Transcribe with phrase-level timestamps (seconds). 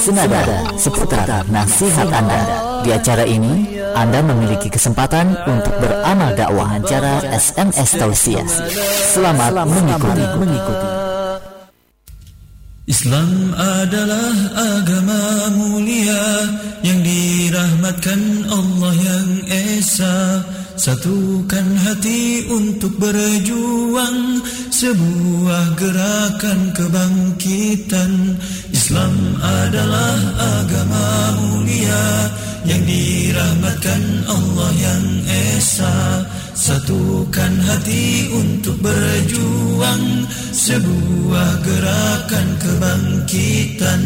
[0.00, 2.40] senada seputar nasihat Anda.
[2.80, 8.48] Di acara ini, Anda memiliki kesempatan untuk beramal dakwah acara SMS Tausiah.
[9.12, 10.24] Selamat mengikuti.
[10.40, 10.88] mengikuti.
[12.90, 16.24] Islam adalah agama mulia
[16.82, 20.42] yang dirahmatkan Allah yang Esa.
[20.80, 24.40] Satukan hati untuk berjuang
[24.72, 28.40] sebuah gerakan kebangkitan.
[28.90, 30.18] Islam adalah
[30.58, 32.26] agama mulia
[32.66, 35.06] yang dirahmatkan Allah yang
[35.54, 36.26] Esa.
[36.58, 44.02] Satukan hati untuk berjuang sebuah gerakan kebangkitan.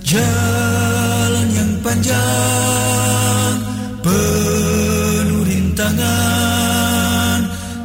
[0.00, 3.56] Jalan yang panjang
[4.00, 7.40] penuh rintangan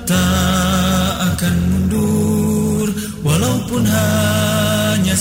[0.07, 2.87] tak akan mundur
[3.19, 4.50] walaupun hanya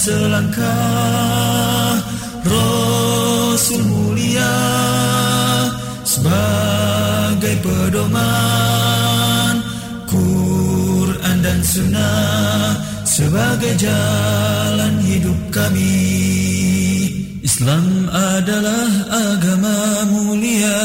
[0.00, 2.00] selangkah.
[2.41, 4.56] Rasul mulia
[6.08, 9.55] sebagai pedoman
[10.08, 16.00] Quran dan Sunnah sebagai jalan hidup kami
[17.44, 20.80] Islam adalah agama mulia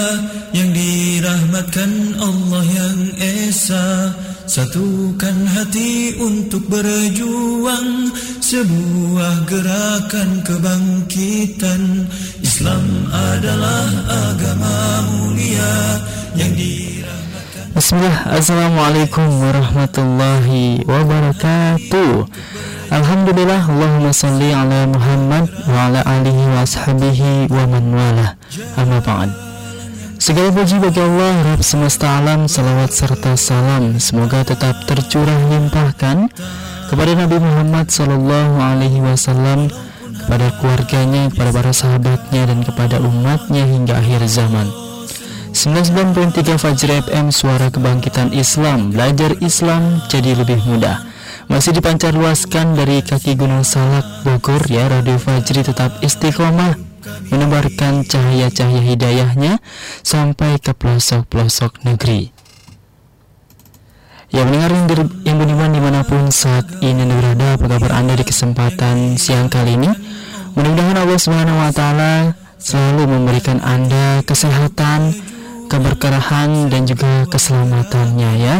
[0.51, 4.11] yang dirahmatkan Allah yang Esa
[4.45, 12.05] Satukan hati untuk berjuang sebuah gerakan kebangkitan.
[12.45, 13.89] Islam adalah
[14.29, 15.97] agama mulia
[16.37, 18.17] yang dirahmatkan Bismillah.
[18.37, 22.29] Assalamualaikum warahmatullahi wabarakatuh.
[22.93, 28.27] Alhamdulillah Allahumma salli ala Muhammad wa ala alihi wa ashabihi wa man wala.
[28.77, 29.44] Amma ba'd
[30.25, 34.01] Segala puji bagi Allah, Rabb semesta alam, salawat serta salam.
[34.01, 36.33] Semoga tetap tercurah limpahkan
[36.89, 39.69] kepada Nabi Muhammad Sallallahu Alaihi Wasallam,
[40.25, 44.65] kepada keluarganya, kepada para sahabatnya, dan kepada umatnya hingga akhir zaman.
[45.53, 48.97] 99.3 Fajr FM Suara Kebangkitan Islam.
[48.97, 51.05] Belajar Islam jadi lebih mudah.
[51.53, 54.89] Masih dipancar luaskan dari kaki Gunung Salak Bogor ya.
[54.89, 56.84] Radio Fajri tetap istiqomah
[57.31, 59.53] menebarkan cahaya-cahaya hidayahnya
[60.01, 62.31] sampai ke pelosok-pelosok negeri.
[64.33, 64.87] Ya mendengar yang,
[65.23, 69.79] yang beriman di mana pun saat ini berada, apa kabar Anda di kesempatan siang kali
[69.79, 69.91] ini?
[70.57, 72.13] Mudah-mudahan Allah Subhanahu Wa Taala
[72.59, 75.13] selalu memberikan Anda kesehatan,
[75.69, 78.55] keberkahan dan juga keselamatannya ya.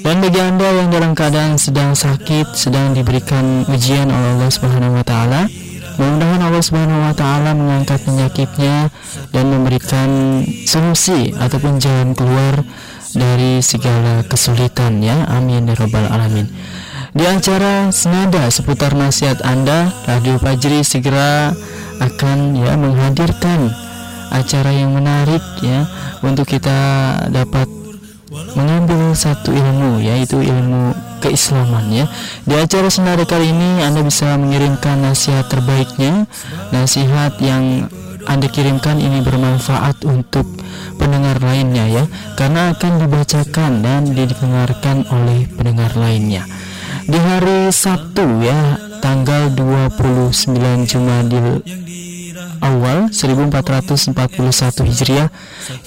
[0.00, 5.04] Dan bagi Anda yang dalam keadaan sedang sakit, sedang diberikan ujian oleh Allah Subhanahu wa
[5.04, 5.44] taala,
[6.00, 8.88] Mudah-mudahan Allah Subhanahu wa taala mengangkat penyakitnya
[9.36, 12.64] dan memberikan solusi ataupun jalan keluar
[13.12, 15.28] dari segala kesulitan ya.
[15.28, 16.48] Amin ya rabbal alamin.
[17.12, 21.52] Di acara senada seputar nasihat Anda, Radio Fajri segera
[22.00, 23.68] akan ya menghadirkan
[24.32, 25.84] acara yang menarik ya
[26.24, 26.80] untuk kita
[27.28, 27.79] dapat
[28.30, 32.06] mengambil satu ilmu yaitu ilmu keislaman ya.
[32.46, 36.24] Di acara senada kali ini Anda bisa mengirimkan nasihat terbaiknya,
[36.70, 37.90] nasihat yang
[38.28, 40.44] anda kirimkan ini bermanfaat untuk
[41.00, 42.04] pendengar lainnya ya.
[42.36, 46.44] Karena akan dibacakan dan didengarkan oleh pendengar lainnya.
[47.08, 51.64] Di hari Sabtu ya tanggal 29 Jumadil
[52.60, 55.28] awal 1441 Hijriah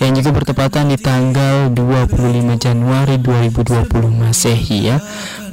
[0.01, 4.97] yang juga bertepatan di tanggal 25 Januari 2020 Masehi ya.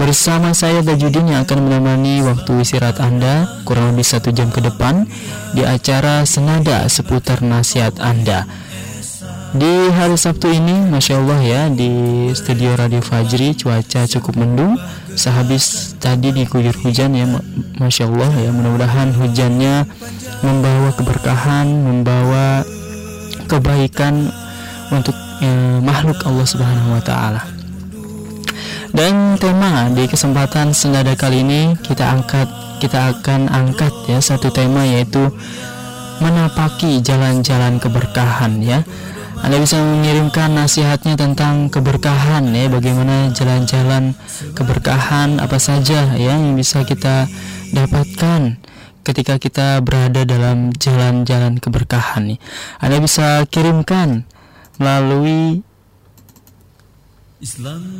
[0.00, 5.04] Bersama saya Tajudin yang akan menemani waktu istirahat Anda kurang lebih satu jam ke depan
[5.52, 8.48] di acara Senada seputar nasihat Anda.
[9.50, 11.90] Di hari Sabtu ini, Masya Allah ya, di
[12.38, 14.78] studio Radio Fajri cuaca cukup mendung
[15.20, 17.28] Sehabis tadi diguyur hujan ya,
[17.76, 19.84] Masya Allah ya Mudah-mudahan hujannya
[20.40, 22.64] membawa keberkahan, membawa
[23.44, 24.32] kebaikan
[24.88, 25.12] untuk
[25.44, 27.44] eh, makhluk Allah Subhanahu wa taala.
[28.90, 32.48] Dan tema di kesempatan senada kali ini kita angkat
[32.80, 35.20] kita akan angkat ya satu tema yaitu
[36.24, 38.80] menapaki jalan-jalan keberkahan ya.
[39.40, 44.12] Anda bisa mengirimkan nasihatnya tentang keberkahan ya, bagaimana jalan-jalan
[44.52, 47.24] keberkahan apa saja ya yang bisa kita
[47.72, 48.60] dapatkan
[49.00, 52.38] ketika kita berada dalam jalan-jalan keberkahan nih.
[52.78, 54.28] Anda bisa kirimkan
[54.76, 55.64] melalui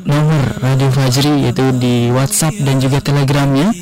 [0.04, 3.72] nomor Radio Fajri yaitu di WhatsApp dan juga Telegramnya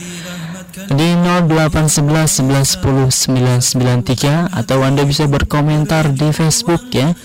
[0.86, 3.26] di 0811 11
[3.66, 7.16] 993 atau Anda bisa berkomentar di Facebook ya.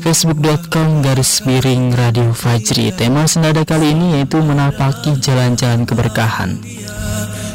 [0.00, 2.94] Facebook.com garis miring Radio Fajri.
[2.96, 6.56] Tema senada kali ini yaitu menapaki jalan-jalan keberkahan.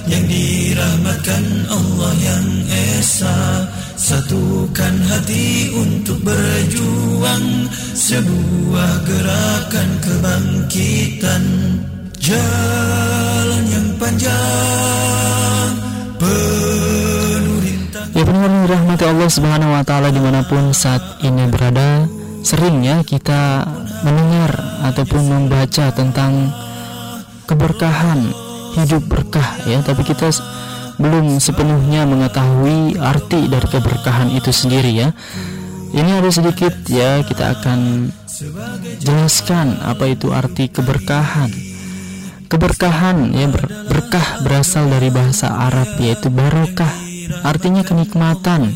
[0.10, 2.48] Yang dirahmatkan Allah yang
[2.98, 3.70] esa
[4.00, 11.44] Satukan hati untuk berjuang Sebuah gerakan kebangkitan
[12.20, 15.72] Jalan yang panjang
[16.20, 17.64] Penuh
[18.14, 22.06] Ya benar rahmati Allah Subhanahu wa taala di mana pun saat ini berada
[22.44, 23.68] Seringnya kita
[24.04, 24.56] mendengar
[24.86, 26.52] ataupun membaca tentang
[27.48, 28.32] keberkahan
[28.78, 30.32] hidup berkah ya tapi kita
[31.00, 35.10] belum sepenuhnya mengetahui arti dari keberkahan itu sendiri ya.
[35.90, 38.12] Ini ada sedikit ya kita akan
[39.00, 41.69] jelaskan apa itu arti keberkahan.
[42.50, 46.90] Keberkahan ya ber, berkah berasal dari bahasa Arab yaitu barokah,
[47.46, 48.74] artinya kenikmatan.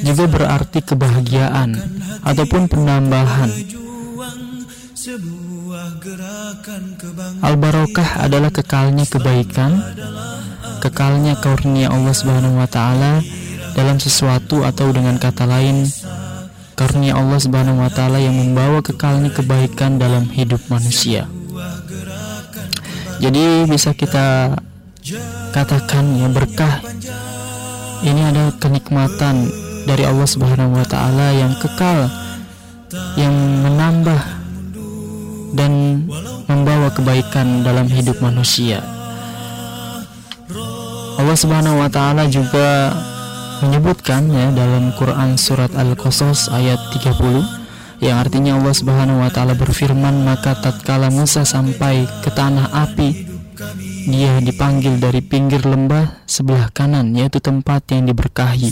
[0.00, 1.76] Juga berarti kebahagiaan
[2.24, 3.52] ataupun penambahan.
[7.44, 9.76] Al-barokah adalah kekalnya kebaikan,
[10.80, 13.20] kekalnya karunia Allah Subhanahu wa taala
[13.76, 15.84] dalam sesuatu atau dengan kata lain
[16.72, 21.28] karunia Allah Subhanahu wa taala yang membawa kekalnya kebaikan dalam hidup manusia.
[23.16, 24.56] Jadi bisa kita
[25.56, 26.84] katakan ya berkah
[28.04, 29.48] ini adalah kenikmatan
[29.88, 32.12] dari Allah Subhanahu wa taala yang kekal
[33.16, 33.32] yang
[33.64, 34.20] menambah
[35.56, 36.04] dan
[36.46, 38.84] membawa kebaikan dalam hidup manusia.
[41.16, 42.92] Allah Subhanahu wa taala juga
[43.64, 47.65] menyebutkan ya dalam Quran surat Al-Qasas ayat 30
[48.00, 53.36] yang artinya Allah Subhanahu wa taala berfirman maka tatkala Musa sampai ke tanah api
[54.06, 58.70] dia dipanggil dari pinggir lembah sebelah kanan yaitu tempat yang diberkahi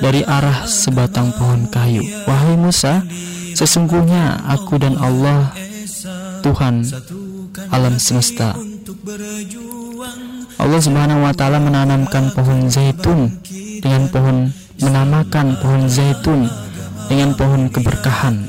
[0.00, 2.00] dari arah sebatang pohon kayu.
[2.24, 3.04] Wahai Musa
[3.52, 5.52] sesungguhnya aku dan Allah
[6.40, 6.86] Tuhan
[7.68, 8.56] alam semesta.
[10.60, 13.42] Allah Subhanahu wa taala menanamkan pohon zaitun
[13.84, 14.36] dengan pohon
[14.80, 16.48] menamakan pohon zaitun
[17.10, 18.46] dengan pohon keberkahan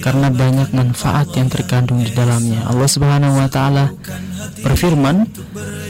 [0.00, 2.64] karena banyak manfaat yang terkandung di dalamnya.
[2.64, 3.92] Allah Subhanahu wa taala
[4.64, 5.28] berfirman,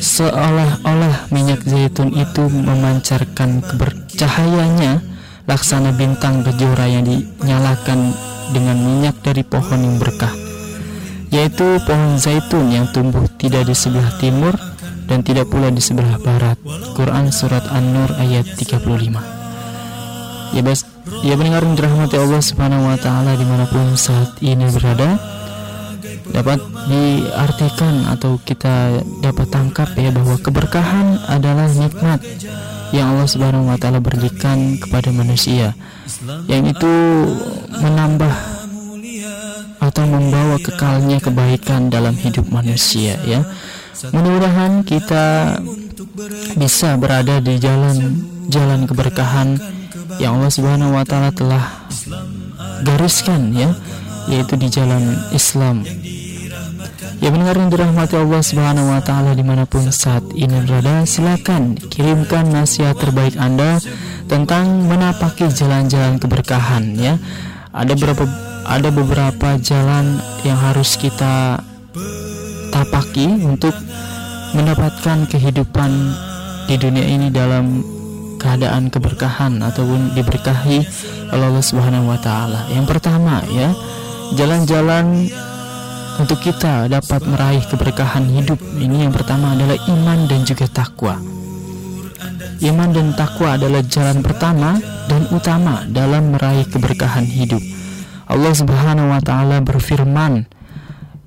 [0.02, 4.98] seolah-olah minyak zaitun itu memancarkan kebercahayanya
[5.46, 8.10] laksana bintang kejora yang dinyalakan
[8.50, 10.34] dengan minyak dari pohon yang berkah
[11.30, 14.54] yaitu pohon zaitun yang tumbuh tidak di sebelah timur
[15.06, 16.58] dan tidak pula di sebelah barat.
[16.96, 20.54] Quran surat An-Nur ayat 35.
[20.54, 20.86] Ya bas,
[21.22, 25.18] ya mendengar dirahmati Allah Subhanahu wa taala di mana pun saat ini berada
[26.30, 26.58] dapat
[26.90, 32.20] diartikan atau kita dapat tangkap ya bahwa keberkahan adalah nikmat
[32.90, 35.78] yang Allah Subhanahu wa taala berikan kepada manusia
[36.50, 36.94] yang itu
[37.70, 38.34] menambah
[39.76, 43.46] atau membawa kekalnya kebaikan dalam hidup manusia ya.
[44.12, 45.56] Mudah-mudahan kita
[46.58, 49.56] bisa berada di jalan jalan keberkahan
[50.22, 51.88] yang Allah Subhanahu wa taala telah
[52.84, 53.70] gariskan ya,
[54.30, 55.84] yaitu di jalan Islam.
[57.16, 61.74] Ya benar yang dirahmati Allah Subhanahu wa taala di mana pun saat ini berada, silakan
[61.76, 63.80] kirimkan nasihat terbaik Anda
[64.28, 67.16] tentang menapaki jalan-jalan keberkahan ya.
[67.72, 68.24] Ada beberapa
[68.66, 71.62] ada beberapa jalan yang harus kita
[72.74, 73.72] tapaki untuk
[74.52, 75.90] mendapatkan kehidupan
[76.66, 77.95] di dunia ini dalam
[78.38, 80.78] keadaan keberkahan ataupun diberkahi
[81.32, 82.68] oleh Allah Subhanahu wa taala.
[82.70, 83.74] Yang pertama ya,
[84.36, 85.28] jalan-jalan
[86.16, 91.20] untuk kita dapat meraih keberkahan hidup ini yang pertama adalah iman dan juga takwa.
[92.64, 94.80] Iman dan takwa adalah jalan pertama
[95.12, 97.60] dan utama dalam meraih keberkahan hidup.
[98.26, 100.48] Allah Subhanahu wa taala berfirman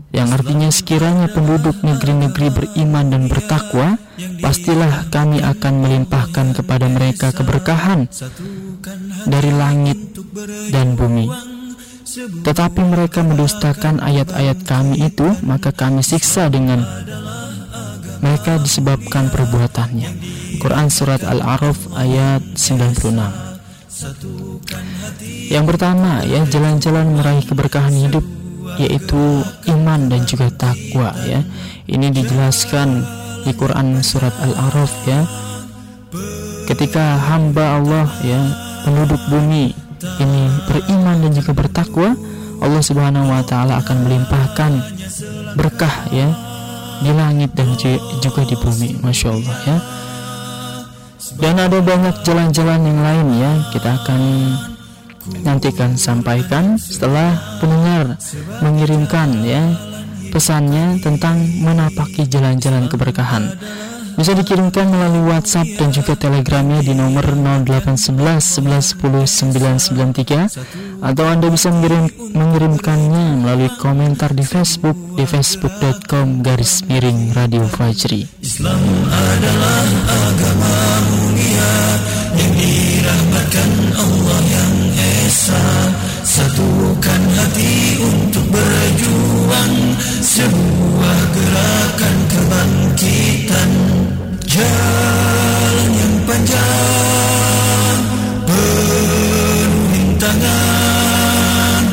[0.09, 4.01] yang artinya sekiranya penduduk negeri-negeri beriman dan bertakwa,
[4.41, 8.07] pastilah kami akan melimpahkan kepada mereka keberkahan
[9.27, 9.97] dari langit
[10.71, 11.27] dan bumi.
[12.19, 16.81] Tetapi mereka mendustakan ayat-ayat kami itu, maka kami siksa dengan
[18.19, 20.09] mereka disebabkan perbuatannya.
[20.59, 23.15] Quran Surat Al-A'raf ayat 96
[25.53, 28.25] Yang pertama ya, jalan-jalan meraih keberkahan hidup
[28.79, 31.41] yaitu iman dan juga takwa ya.
[31.89, 33.01] Ini dijelaskan
[33.45, 35.21] di Quran surat Al-A'raf ya.
[36.69, 38.41] Ketika hamba Allah ya,
[38.85, 39.73] penduduk bumi
[40.19, 42.13] ini beriman dan juga bertakwa,
[42.59, 44.71] Allah Subhanahu wa taala akan melimpahkan
[45.55, 46.29] berkah ya
[46.99, 47.73] di langit dan
[48.19, 48.99] juga di bumi.
[48.99, 49.77] Masya Allah ya.
[51.39, 53.51] Dan ada banyak jalan-jalan yang lain ya.
[53.71, 54.21] Kita akan
[55.45, 58.17] nantikan sampaikan setelah pendengar
[58.65, 59.61] mengirimkan ya
[60.29, 63.57] pesannya tentang menapaki jalan-jalan keberkahan.
[64.19, 68.59] bisa dikirimkan melalui WhatsApp dan juga Telegramnya di nomor 0811
[68.99, 68.99] 1110
[70.59, 77.63] 993 atau Anda bisa mengirim, mengirimkannya melalui komentar di Facebook di facebook.com garis miring Radio
[77.71, 78.27] Fajri.
[78.43, 80.75] Islam adalah agama
[81.15, 81.75] mulia
[82.35, 84.75] yang dirahmatkan Allah yang
[85.23, 86.08] Esa.
[86.39, 89.75] Satukan hati untuk berjuang.
[90.23, 93.69] Sebuah gerakan kebangkitan.
[94.47, 97.99] Jalan yang panjang
[98.47, 101.83] penuh rintangan.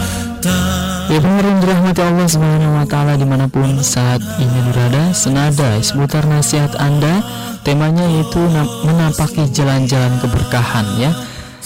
[1.10, 6.22] Ya pemirsa dirahmati Allah Subhanahu wa taala di mana pun saat ini berada, senada seputar
[6.22, 7.18] nasihat Anda,
[7.66, 8.38] temanya yaitu
[8.86, 11.10] menapaki jalan-jalan keberkahan ya.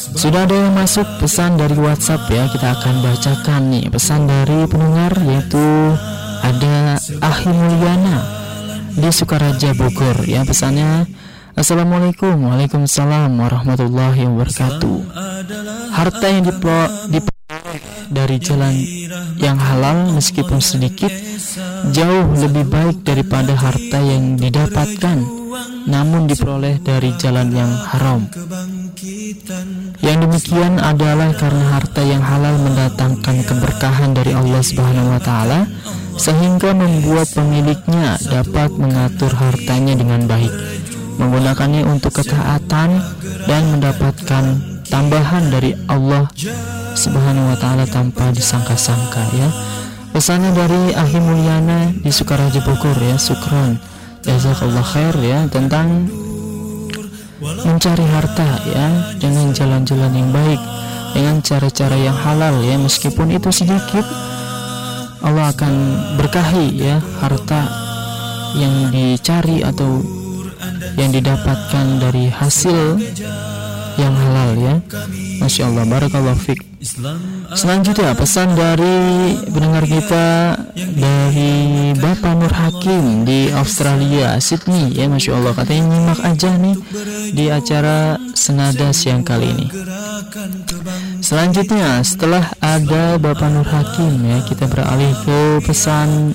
[0.00, 5.12] Sudah ada yang masuk pesan dari WhatsApp ya, kita akan bacakan nih pesan dari pendengar
[5.28, 5.60] yaitu
[6.40, 8.24] ada Ahi Mulyana
[8.96, 11.04] di Sukaraja Bogor ya pesannya
[11.52, 14.96] Assalamualaikum Waalaikumsalam warahmatullahi wabarakatuh
[15.92, 17.28] Harta yang diperoleh
[18.08, 18.74] dari jalan
[19.36, 21.12] yang halal meskipun sedikit
[21.92, 25.40] jauh lebih baik daripada harta yang didapatkan
[25.86, 28.28] namun diperoleh dari jalan yang haram.
[30.00, 35.68] Yang demikian adalah karena harta yang halal mendatangkan keberkahan dari Allah Subhanahu wa taala
[36.16, 40.52] sehingga membuat pemiliknya dapat mengatur hartanya dengan baik,
[41.20, 42.96] menggunakannya untuk ketaatan
[43.44, 44.44] dan mendapatkan
[44.88, 46.28] tambahan dari Allah
[46.96, 49.48] Subhanahu wa taala tanpa disangka-sangka ya.
[50.10, 53.78] Pesannya dari Ahi Mulyana di Sukaraja Bogor ya, Sukron.
[54.20, 56.04] Jazakallah khair ya tentang
[57.40, 60.60] mencari harta ya dengan jalan-jalan yang baik,
[61.16, 62.76] dengan cara-cara yang halal ya.
[62.76, 64.04] Meskipun itu sedikit
[65.20, 65.74] Allah akan
[66.20, 67.68] berkahi ya harta
[68.56, 70.00] yang dicari atau
[70.96, 72.98] yang didapatkan dari hasil
[73.98, 74.74] yang halal ya.
[75.40, 76.70] Masya Allah Barakallah Fik.
[77.52, 85.52] Selanjutnya pesan dari pendengar kita dari Bapak Nur Hakim di Australia Sydney ya Masya Allah.
[85.52, 86.76] Katanya nyimak aja nih
[87.36, 89.66] di acara Senada siang kali ini.
[91.20, 96.32] Selanjutnya setelah ada Bapak Nur Hakim ya kita beralih ke pesan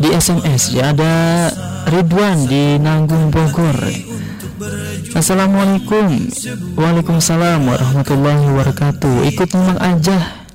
[0.00, 1.48] di SMS ya ada
[1.88, 3.76] Ridwan di Nanggung Bogor
[5.18, 6.30] Assalamualaikum.
[6.78, 9.26] Waalaikumsalam warahmatullahi wabarakatuh.
[9.26, 10.46] Ikut nyimak aja.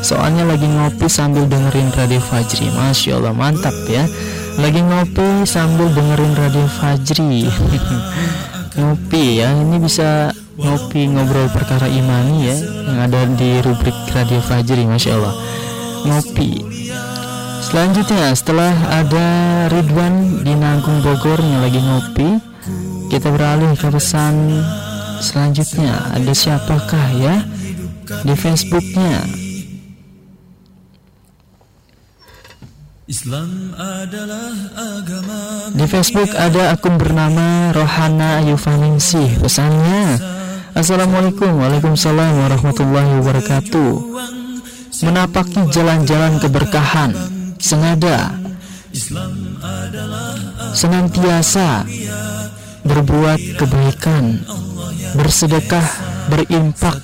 [0.00, 2.72] Soalnya lagi ngopi sambil dengerin Radio Fajri.
[2.72, 4.08] Masya Allah mantap ya.
[4.56, 7.44] Lagi ngopi sambil dengerin Radio Fajri.
[8.72, 14.88] Ngopi ya Ini bisa ngopi ngobrol perkara imani ya Yang ada di rubrik Radio Fajri
[14.88, 15.36] Masya Allah.
[16.08, 16.50] Ngopi.
[17.60, 19.28] Selanjutnya setelah ada
[19.68, 22.51] Ridwan di Nanggung Bogor yang lagi ngopi
[23.10, 24.62] kita beralih ke pesan
[25.22, 26.14] selanjutnya.
[26.14, 27.34] Ada siapakah ya
[28.26, 29.22] di Facebooknya?
[33.02, 40.16] Islam adalah agama Di Facebook ada akun bernama Rohana Yufaningsih Pesannya
[40.72, 41.60] Assalamualaikum.
[41.60, 43.92] Waalaikumsalam warahmatullahi wabarakatuh.
[45.04, 47.12] Menapaki jalan-jalan keberkahan.
[47.60, 48.32] Senada
[50.72, 51.84] Senantiasa
[52.82, 54.42] berbuat kebaikan,
[55.14, 55.86] bersedekah,
[56.32, 56.98] berimpak,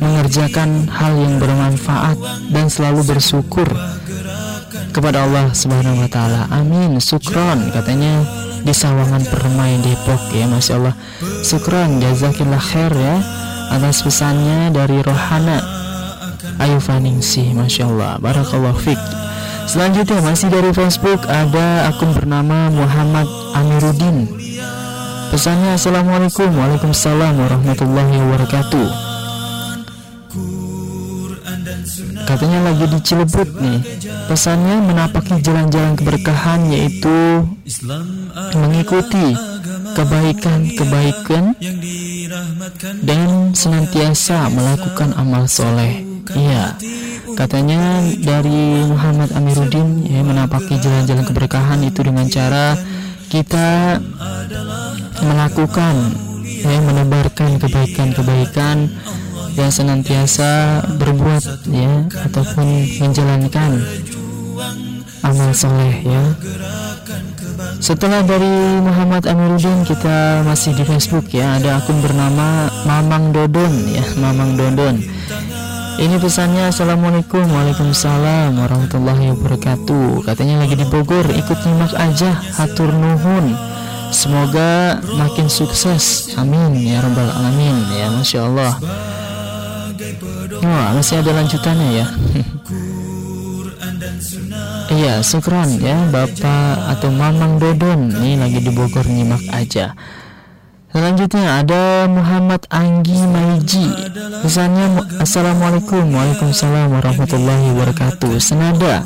[0.00, 2.16] mengerjakan hal yang bermanfaat
[2.54, 3.66] dan selalu bersyukur
[4.94, 6.46] kepada Allah Subhanahu wa taala.
[6.54, 7.02] Amin.
[7.02, 8.22] Sukron katanya
[8.64, 10.96] di Sawangan Permai Depok ya Masya Allah
[11.44, 13.20] Sukron jazakillah khair ya
[13.68, 15.60] atas pesannya dari Rohana
[16.56, 19.23] Ayu Faningsih Masya Allah Barakallah Fik
[19.64, 24.28] Selanjutnya masih dari Facebook ada akun bernama Muhammad Amiruddin.
[25.32, 28.88] Pesannya Assalamualaikum Waalaikumsalam warahmatullahi wabarakatuh.
[32.24, 33.80] Katanya lagi di Cilebut nih.
[34.28, 37.44] Pesannya menapaki jalan-jalan keberkahan yaitu
[38.56, 39.36] Mengikuti
[39.92, 41.56] kebaikan-kebaikan
[43.04, 46.04] Dan senantiasa melakukan amal soleh.
[46.32, 46.76] Iya
[47.34, 52.78] Katanya dari Muhammad Amiruddin ya menapaki jalan-jalan keberkahan itu dengan cara
[53.26, 53.98] kita
[55.18, 55.94] melakukan
[56.46, 58.86] ya menebarkan kebaikan-kebaikan
[59.58, 62.66] yang senantiasa berbuat ya ataupun
[63.02, 63.70] menjalankan
[65.26, 66.22] amal soleh ya.
[67.82, 71.58] Setelah dari Muhammad Amiruddin kita masih di Facebook ya.
[71.58, 74.96] Ada akun bernama Mamang Dodon ya Mamang Dodon
[75.94, 80.26] Ini pesannya Assalamualaikum Waalaikumsalam warahmatullahi wabarakatuh.
[80.26, 83.54] Katanya lagi di Bogor Ikut nyimak aja Hatur nuhun.
[84.10, 86.34] Semoga makin sukses.
[86.34, 88.74] Amin ya rabbal alamin Ya Masya Allah.
[90.66, 92.06] Wah masih ada lanjutannya ya.
[94.84, 98.14] Iya syukron ya Bapak atau Mamang Dodon.
[98.14, 99.94] Ini lagi di Bogor nyimak aja
[100.94, 103.82] Selanjutnya ada Muhammad Anggi Maiji.
[104.46, 106.06] Pesannya Assalamualaikum.
[106.06, 108.38] Waalaikumsalam warahmatullahi wabarakatuh.
[108.38, 109.02] Senada.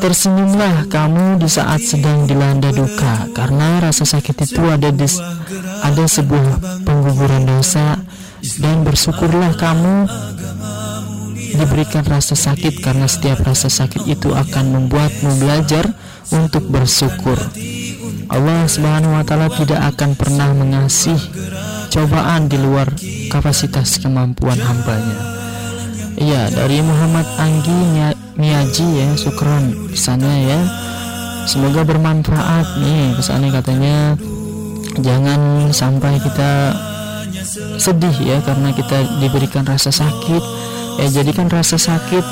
[0.00, 5.04] Tersenyumlah kamu di saat sedang dilanda duka Karena rasa sakit itu ada di,
[5.84, 8.00] ada sebuah pengguguran dosa
[8.40, 10.08] Dan bersyukurlah kamu
[11.52, 15.92] diberikan rasa sakit Karena setiap rasa sakit itu akan membuatmu belajar
[16.32, 17.36] untuk bersyukur
[18.30, 21.18] Allah Subhanahu wa taala tidak akan pernah mengasih
[21.90, 22.86] cobaan di luar
[23.26, 25.18] kapasitas kemampuan hambanya.
[26.14, 27.74] Iya, dari Muhammad Anggi
[28.38, 30.60] Miyaji ya, syukron pesannya ya.
[31.50, 34.14] Semoga bermanfaat nih pesannya katanya
[35.02, 36.76] jangan sampai kita
[37.82, 40.42] sedih ya karena kita diberikan rasa sakit
[41.02, 42.22] ya jadikan rasa sakit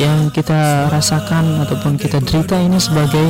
[0.00, 3.28] yang kita rasakan ataupun kita derita ini sebagai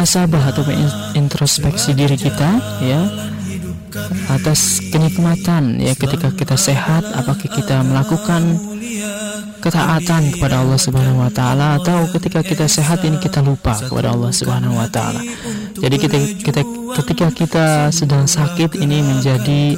[0.00, 0.64] muasabah atau
[1.12, 3.04] introspeksi diri kita ya
[4.32, 8.56] atas kenikmatan ya ketika kita sehat apakah kita melakukan
[9.60, 14.32] ketaatan kepada Allah Subhanahu wa taala atau ketika kita sehat ini kita lupa kepada Allah
[14.32, 15.20] Subhanahu wa taala.
[15.76, 16.16] Jadi kita
[16.48, 16.60] kita
[17.04, 19.76] ketika kita sedang sakit ini menjadi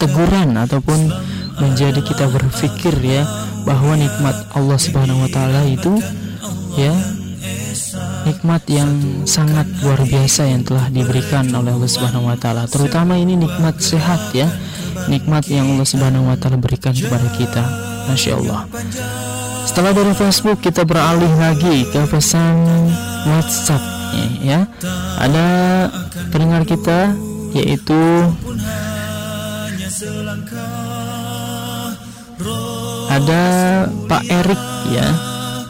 [0.00, 1.12] teguran ataupun
[1.60, 3.28] menjadi kita berpikir ya
[3.68, 6.00] bahwa nikmat Allah Subhanahu wa taala itu
[6.80, 7.19] ya
[8.28, 8.90] nikmat yang
[9.24, 12.68] sangat luar biasa yang telah diberikan oleh Allah Subhanahu wa taala.
[12.68, 14.48] Terutama ini nikmat sehat ya.
[15.08, 17.62] Nikmat yang Allah Subhanahu wa taala berikan kepada kita.
[18.10, 18.66] Masya Allah.
[19.64, 22.90] Setelah dari Facebook kita beralih lagi ke pesan
[23.30, 23.82] WhatsApp
[24.42, 24.66] ya.
[25.20, 25.46] Ada
[26.34, 27.14] pendengar kita
[27.54, 28.30] yaitu
[33.10, 33.42] ada
[34.06, 34.62] Pak Erik
[34.94, 35.08] ya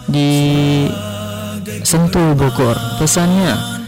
[0.07, 0.31] di
[1.83, 2.77] Sentul Bogor.
[3.01, 3.81] Pesannya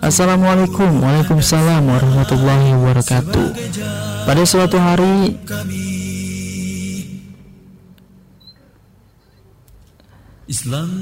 [0.00, 3.46] Assalamualaikum Waalaikumsalam warahmatullahi wabarakatuh.
[4.24, 5.36] Pada suatu hari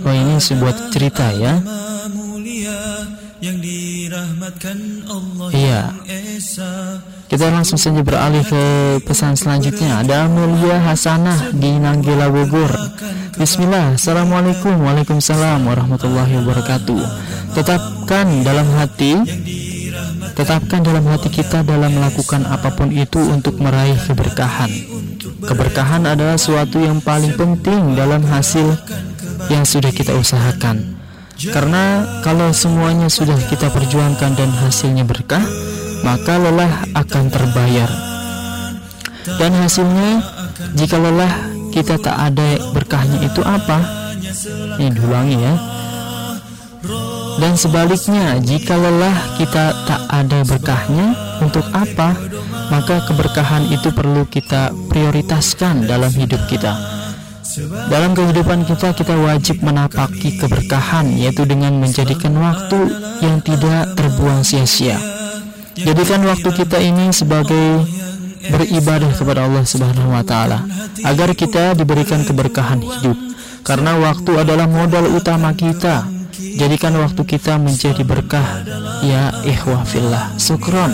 [0.05, 1.63] Oh ini sebuah cerita ya.
[5.55, 5.83] Iya
[7.29, 8.63] Kita langsung saja beralih ke
[9.05, 10.01] pesan selanjutnya.
[10.01, 12.73] Ada Mulia Hasanah di Nanggela Bogor.
[13.37, 14.01] Bismillah.
[14.01, 14.73] Assalamualaikum.
[14.81, 17.01] Waalaikumsalam warahmatullahi wabarakatuh.
[17.53, 19.21] Tetapkan dalam hati
[20.39, 24.71] Tetapkan dalam hati kita dalam melakukan apa pun itu untuk meraih keberkahan.
[25.43, 28.79] Keberkahan adalah suatu yang paling penting dalam hasil
[29.51, 30.95] yang sudah kita usahakan.
[31.51, 35.43] Karena kalau semuanya sudah kita perjuangkan dan hasilnya berkah,
[36.09, 37.91] maka lelah akan terbayar.
[39.37, 40.25] Dan hasilnya,
[40.73, 44.09] jika lelah kita tak ada berkahnya itu apa?
[44.81, 45.55] Ini diulangi ya.
[47.37, 51.13] Dan sebaliknya, jika lelah kita tak ada berkahnya,
[51.45, 52.17] untuk apa?
[52.73, 56.73] Maka keberkahan itu perlu kita prioritaskan dalam hidup kita.
[57.93, 62.81] Dalam kehidupan kita, kita wajib menapaki keberkahan, yaitu dengan menjadikan waktu
[63.21, 65.18] yang tidak terbuang sia-sia.
[65.79, 67.87] Jadikan waktu kita ini sebagai
[68.49, 70.67] beribadah kepada Allah Subhanahu wa taala
[71.07, 73.17] agar kita diberikan keberkahan hidup.
[73.63, 76.09] Karena waktu adalah modal utama kita.
[76.39, 78.67] Jadikan waktu kita menjadi berkah.
[79.05, 80.35] Ya ikhwah fillah.
[80.39, 80.91] Sukron.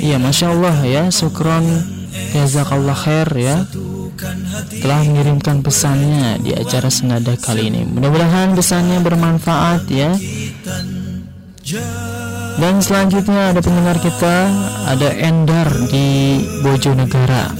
[0.00, 1.66] Ya Masya Allah ya Sukron
[2.30, 3.66] Jazakallah khair ya
[4.82, 7.82] telah mengirimkan pesannya di acara senada kali ini.
[7.88, 10.10] Mudah-mudahan pesannya bermanfaat ya.
[12.58, 14.50] Dan selanjutnya ada pendengar kita,
[14.88, 17.54] ada Endar di Bojonegara.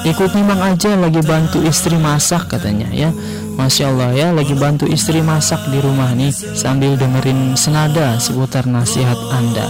[0.00, 3.12] Ikut nimang aja lagi bantu istri masak katanya ya.
[3.60, 9.16] Masya Allah ya, lagi bantu istri masak di rumah nih sambil dengerin senada seputar nasihat
[9.28, 9.68] Anda.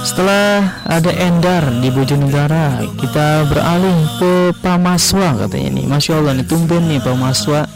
[0.00, 5.82] Setelah ada Endar di Bojonegara, kita beralih ke Pamaswa katanya ini.
[5.86, 7.68] Masya Allah nih tumben nih Pamaswa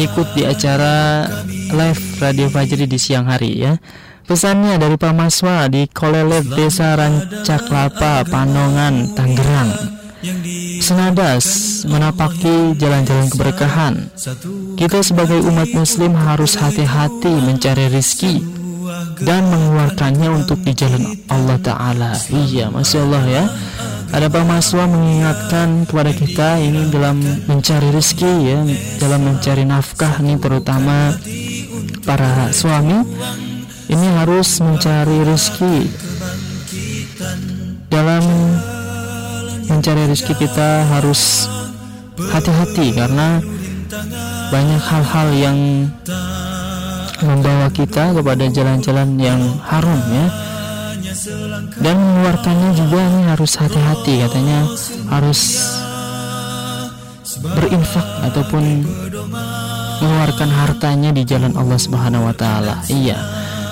[0.00, 1.28] ikut di acara
[1.70, 3.78] live Radio Fajri di siang hari ya.
[4.28, 9.72] Pesannya dari Pamaswa di Kolelet Desa Rancaklapa, Panongan, Tangerang.
[10.82, 11.46] Senadas
[11.88, 13.94] menapaki jalan-jalan keberkahan.
[14.76, 18.42] Kita sebagai umat muslim harus hati-hati mencari rizki
[19.22, 23.44] dan mengeluarkannya untuk di jalan Allah Ta'ala Iya Masya Allah ya
[24.08, 28.58] ada Pak Maswa mengingatkan kepada kita ini dalam mencari rezeki ya
[29.04, 31.12] dalam mencari nafkah ini terutama
[32.04, 33.04] para suami
[33.88, 35.76] ini harus mencari rezeki.
[37.88, 38.24] Dalam
[39.68, 41.48] mencari rezeki kita harus
[42.18, 43.40] hati-hati karena
[44.48, 45.58] banyak hal-hal yang
[47.24, 50.26] membawa kita kepada jalan-jalan yang haram ya.
[51.80, 54.60] Dan mengeluarkannya juga ini harus hati-hati katanya
[55.08, 55.40] harus
[57.56, 58.84] berinfak ataupun
[60.00, 62.82] mengeluarkan hartanya di jalan Allah Subhanahu wa taala.
[62.86, 63.18] Iya.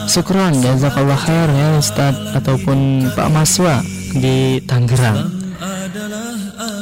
[0.07, 3.83] Syukran jazakallah khair ya Ustaz ataupun Pak Maswa
[4.15, 5.47] di Tangerang.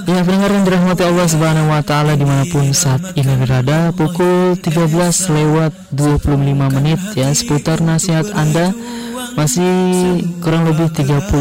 [0.04, 4.52] Ya pendengar yang dirahmati Allah Subhanahu wa taala di mana pun saat ini berada pukul
[4.60, 4.92] 13
[5.32, 8.76] lewat 25 menit ya seputar nasihat Anda
[9.32, 9.72] masih
[10.44, 11.32] kurang lebih 35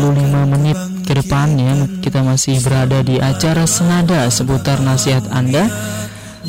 [0.48, 5.68] menit ke depan ya kita masih berada di acara senada seputar nasihat Anda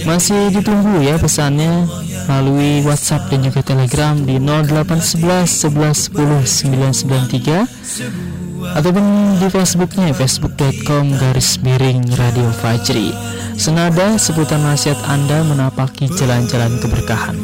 [0.03, 1.87] masih ditunggu ya pesannya
[2.27, 11.63] melalui WhatsApp dan juga Telegram di 0811 11 10 993 ataupun di Facebooknya facebook.com garis
[11.63, 13.15] miring Radio Fajri.
[13.55, 17.39] Senada seputar nasihat Anda menapaki jalan-jalan keberkahan.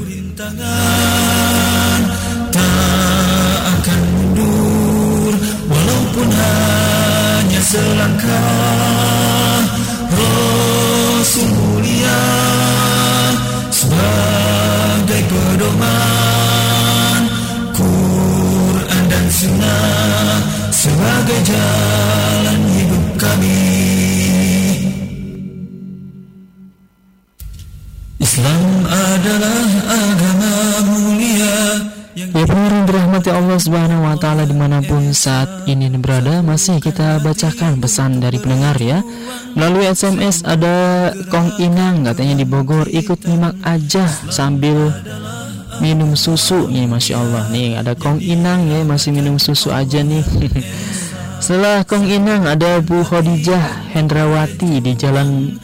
[7.71, 8.43] Selangkah
[10.11, 11.70] Rasul mulia
[14.01, 17.23] sebagai pedoman
[17.77, 20.41] Quran dan Sunnah
[20.73, 23.65] sebagai jalan hidup kami.
[28.21, 30.57] Islam adalah agama
[30.89, 31.90] mulia
[32.21, 36.77] Ya pendengar yang dirahmati Allah Subhanahu wa taala di mana pun saat ini berada masih
[36.77, 39.01] kita bacakan pesan dari pendengar ya.
[39.57, 44.93] Melalui SMS ada Kong Inang katanya di Bogor ikut nyimak aja sambil
[45.81, 47.45] minum susu nih Masya Allah.
[47.49, 50.23] Nih ada Kong Inang ya masih minum susu aja nih.
[51.45, 55.57] Setelah Kong Inang ada Bu Khadijah Hendrawati di Jalan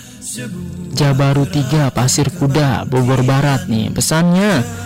[0.97, 3.93] Jabaru 3 Pasir Kuda Bogor Barat nih.
[3.93, 4.86] Pesannya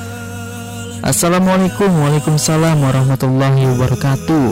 [1.01, 4.49] Assalamualaikum Waalaikumsalam warahmatullahi wabarakatuh.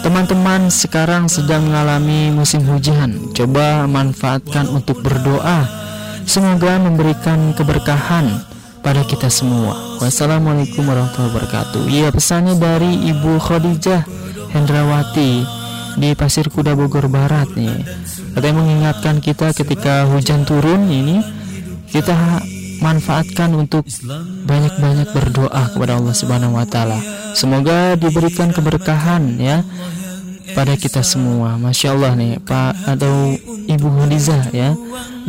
[0.00, 3.28] Teman-teman sekarang sedang mengalami musim hujan.
[3.36, 5.68] Coba manfaatkan untuk berdoa.
[6.24, 8.40] Semoga memberikan keberkahan
[8.80, 10.00] pada kita semua.
[10.00, 11.82] Wassalamualaikum warahmatullahi wabarakatuh.
[11.84, 14.08] Iya pesannya dari Ibu Khadijah
[14.56, 15.44] Hendrawati
[16.00, 17.84] di Pasir Kuda Bogor Barat nih.
[18.32, 21.20] Katanya mengingatkan kita ketika hujan turun ini
[21.90, 22.14] Kita
[22.80, 23.84] manfaatkan untuk
[24.48, 26.98] banyak-banyak berdoa kepada Allah Subhanahu wa taala.
[27.36, 29.62] Semoga diberikan keberkahan ya
[30.56, 31.60] pada kita semua.
[31.60, 33.36] Masya Allah nih Pak atau
[33.68, 34.74] Ibu Khadijah ya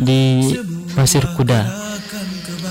[0.00, 0.52] di
[0.96, 1.62] Pasir Kuda.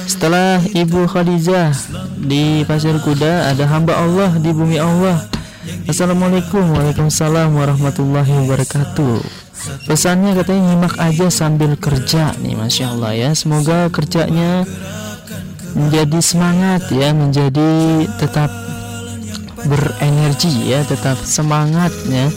[0.10, 1.72] Setelah Ibu Khadijah
[2.20, 5.24] di Pasir Kuda ada hamba Allah di bumi Allah.
[5.86, 6.62] Assalamualaikum
[7.54, 9.41] warahmatullahi wabarakatuh.
[9.86, 13.30] Pesannya katanya nyimak aja sambil kerja nih Masya Allah ya.
[13.38, 14.66] Semoga kerjanya
[15.72, 18.52] menjadi semangat ya Menjadi tetap
[19.64, 22.28] berenergi ya Tetap semangat ya.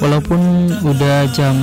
[0.00, 0.40] Walaupun
[0.82, 1.54] udah jam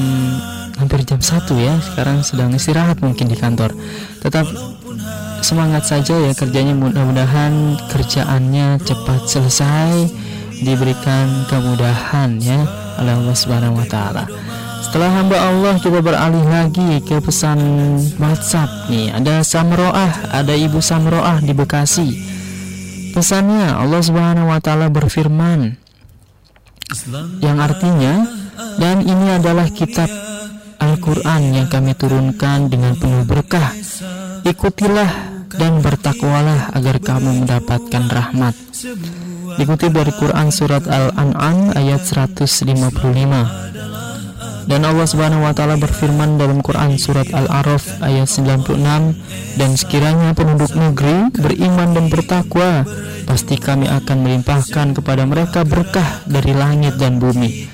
[0.78, 3.74] hampir jam 1 ya Sekarang sedang istirahat mungkin di kantor.
[4.22, 4.46] Tetap
[5.42, 10.10] semangat saja ya kerjanya mudah-mudahan kerjaannya cepat selesai
[10.60, 12.66] diberikan kemudahan ya
[12.98, 14.26] oleh Allah Subhanahu wa taala.
[14.84, 17.60] Setelah hamba Allah kita beralih lagi ke pesan
[18.18, 19.14] WhatsApp nih.
[19.16, 22.10] Ada Samroah, ada Ibu Samroah di Bekasi.
[23.18, 25.74] Pesannya Allah Subhanahu wa taala berfirman
[27.42, 28.30] yang artinya
[28.78, 30.08] dan ini adalah kitab
[30.78, 33.74] Al-Qur'an yang kami turunkan dengan penuh berkah.
[34.46, 35.10] Ikutilah
[35.58, 38.54] dan bertakwalah agar kamu mendapatkan rahmat.
[39.58, 43.67] Dikutip dari Quran surat Al-An'am ayat 155.
[44.68, 48.76] Dan Allah Subhanahu wa taala berfirman dalam Quran surat Al-A'raf ayat 96
[49.56, 52.84] dan sekiranya penduduk negeri beriman dan bertakwa
[53.24, 57.72] pasti kami akan melimpahkan kepada mereka berkah dari langit dan bumi.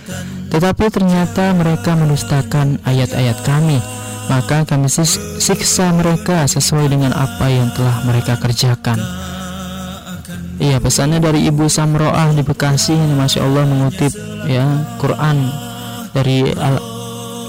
[0.53, 3.81] Tetapi ternyata mereka menustakan ayat-ayat kami,
[4.29, 4.85] maka kami
[5.41, 9.01] siksa mereka sesuai dengan apa yang telah mereka kerjakan.
[10.61, 14.13] Iya pesannya dari Ibu Samroah di Bekasi ini Masya Allah mengutip
[14.45, 14.61] ya
[15.01, 15.49] Quran
[16.13, 16.77] dari Al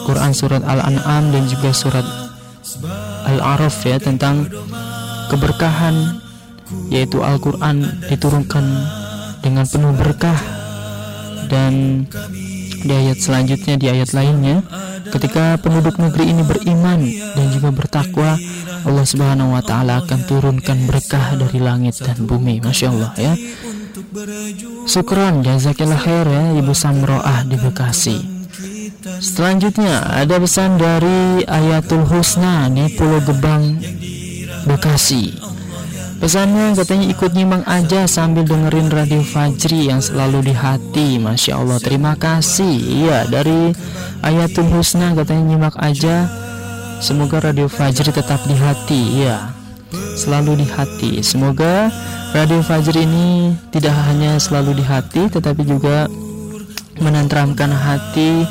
[0.04, 2.04] Quran surat Al-An'am dan juga surat
[3.24, 4.48] Al-Araf ya tentang
[5.32, 6.20] keberkahan
[6.92, 8.64] yaitu Al-Qur'an diturunkan
[9.40, 10.36] dengan penuh berkah.
[11.44, 12.04] Dan
[12.84, 14.64] di ayat selanjutnya di ayat lainnya
[15.12, 17.04] ketika penduduk negeri ini beriman
[17.36, 18.36] dan juga bertakwa
[18.84, 22.60] Allah Subhanahu wa taala akan turunkan berkah dari langit dan bumi.
[22.64, 23.32] Masya Allah ya.
[24.88, 28.33] Syukran jazakillah khair ya Ibu Samroah di Bekasi
[29.04, 33.76] Selanjutnya ada pesan dari Ayatul Husna di Pulau Gebang
[34.64, 35.36] Bekasi.
[36.16, 41.20] Pesannya katanya ikut nyimak aja sambil dengerin radio Fajri yang selalu di hati.
[41.20, 42.72] Masya Allah terima kasih.
[43.04, 43.76] Iya dari
[44.24, 46.24] Ayatul Husna katanya nyimak aja.
[47.04, 49.20] Semoga radio Fajri tetap di hati.
[49.20, 49.52] Iya
[50.16, 51.20] selalu di hati.
[51.20, 51.92] Semoga
[52.32, 56.08] radio Fajri ini tidak hanya selalu di hati Tetapi juga
[57.04, 58.46] menenteramkan hati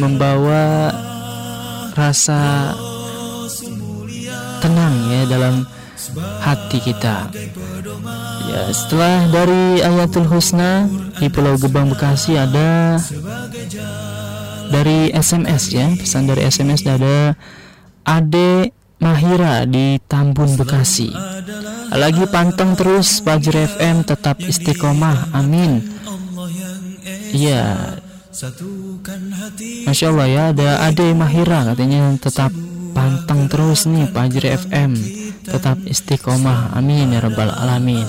[0.00, 0.92] Membawa
[1.92, 2.72] rasa
[4.62, 5.66] tenang ya dalam
[6.40, 7.28] hati kita.
[8.48, 12.98] Ya, setelah dari Ayatul Husna di Pulau Gebang Bekasi ada
[14.72, 17.36] dari SMS ya, pesan dari SMS ada
[18.08, 21.10] Ade Mahira di Tambun Bekasi.
[21.92, 25.34] Lagi panteng terus Fajr FM tetap istiqomah.
[25.36, 25.84] Amin.
[27.34, 27.98] Iya.
[28.32, 32.48] Masya Allah ya ada Ade Mahira katanya tetap
[32.96, 34.96] panteng terus nih Fajr FM
[35.44, 38.08] tetap istiqomah amin ya rabbal alamin.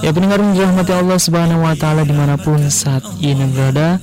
[0.00, 4.00] Ya pendengar yang dirahmati Allah subhanahu wa ta'ala di mana pun saat ini berada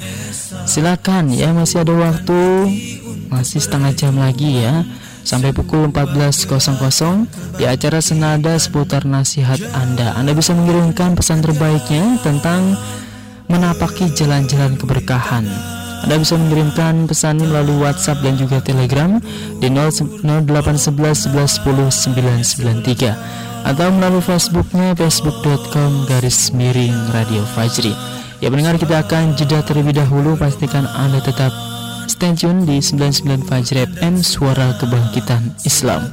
[0.69, 2.41] silakan ya masih ada waktu
[3.33, 4.85] masih setengah jam lagi ya.
[5.25, 10.13] Sampai pukul 14.00 di acara senada seputar nasihat Anda.
[10.13, 12.77] Anda bisa mengirimkan pesan terbaiknya tentang
[13.49, 15.49] menapaki jalan-jalan keberkahan
[15.99, 19.19] anda bisa mengirimkan pesan melalui WhatsApp dan juga Telegram
[19.59, 27.91] di 0811 11 993 atau melalui Facebooknya facebook.com garis miring Radio Fajri.
[28.39, 31.51] Ya pendengar kita akan jeda terlebih dahulu pastikan Anda tetap
[32.07, 36.07] stay tune di 99 Fajri FM Suara Kebangkitan Islam.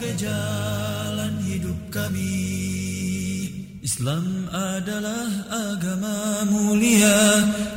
[3.97, 5.25] Islam adalah
[5.73, 7.17] agama mulia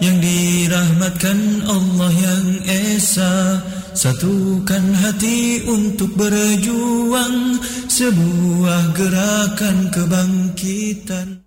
[0.04, 3.64] yang dirahmatkan Allah yang Esa.
[3.96, 11.40] Satukan hati untuk berjuang sebuah gerakan kebangkitan.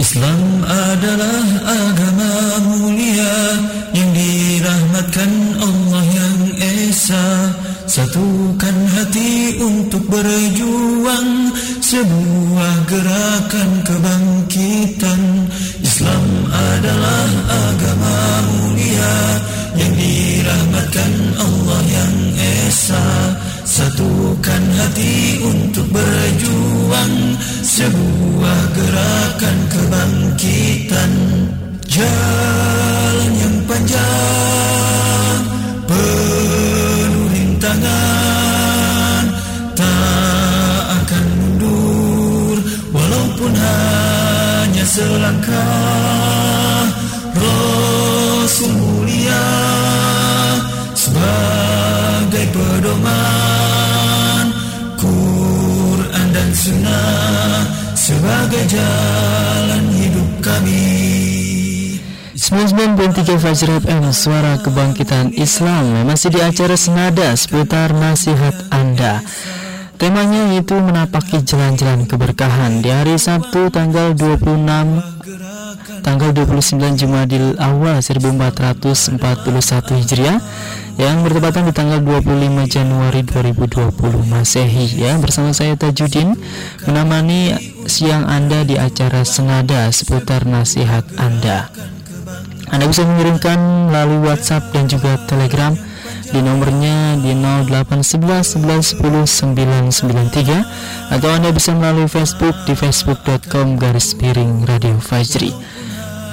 [0.00, 2.32] Islam adalah agama
[2.72, 3.36] mulia
[3.92, 6.40] yang dirahmatkan Allah yang
[6.88, 7.52] Esa
[7.84, 11.52] Satukan hati untuk berjuang
[11.84, 15.20] sebuah gerakan kebangkitan.
[15.84, 18.18] Islam adalah agama
[18.48, 19.16] mulia
[19.76, 22.16] yang dirahmatkan Allah yang
[22.64, 23.04] Esa.
[23.68, 31.12] Satukan hati untuk berjuang sebuah gerakan kebangkitan.
[31.84, 34.34] Jalan yang panjang
[37.74, 39.24] rintangan
[39.74, 42.56] tak akan mundur
[42.94, 46.86] walaupun hanya selangkah.
[47.34, 49.46] Rasul mulia
[50.94, 54.46] sebagai pedoman.
[54.94, 57.66] Quran dan Sunnah
[57.98, 61.23] sebagai jalan hidup kami
[62.34, 66.02] 99.3 Fajr FM Suara Kebangkitan Islam.
[66.02, 69.22] Masih di acara Senada seputar nasihat Anda.
[70.02, 72.82] Temanya itu menapaki jalan-jalan keberkahan.
[72.82, 74.50] Di hari Sabtu tanggal 26
[76.02, 79.14] Tanggal 29 Jumadil Awal 1441
[80.02, 80.42] Hijriah
[80.98, 83.94] Yang bertepatan di tanggal 25 Januari 2020
[84.26, 85.06] Masehi.
[85.06, 86.34] Ya Bersama saya Tajudin
[86.82, 87.54] Menemani
[87.86, 91.70] siang Anda di acara Senada seputar nasihat Anda
[92.74, 95.78] anda bisa mengirimkan melalui WhatsApp dan juga Telegram
[96.34, 104.18] di nomornya di 0811 11 10 993 atau Anda bisa melalui Facebook di facebook.com garis
[104.18, 105.54] piring Radio Fajri.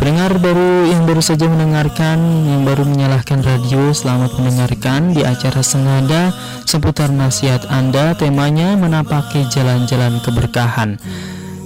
[0.02, 2.18] Pendengar baru yang baru saja mendengarkan,
[2.50, 6.34] yang baru menyalahkan radio, selamat mendengarkan di acara Senada
[6.66, 8.18] seputar nasihat Anda.
[8.18, 10.98] Temanya menapaki jalan-jalan keberkahan.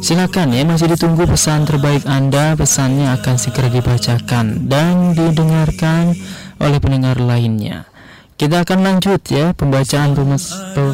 [0.04, 2.58] Silakan ya masih ditunggu pesan terbaik Anda.
[2.60, 6.16] Pesannya akan segera dibacakan Dan didengarkan
[6.60, 7.88] oleh pendengar lainnya.
[8.36, 10.12] Kita akan lanjut ya Pembacaan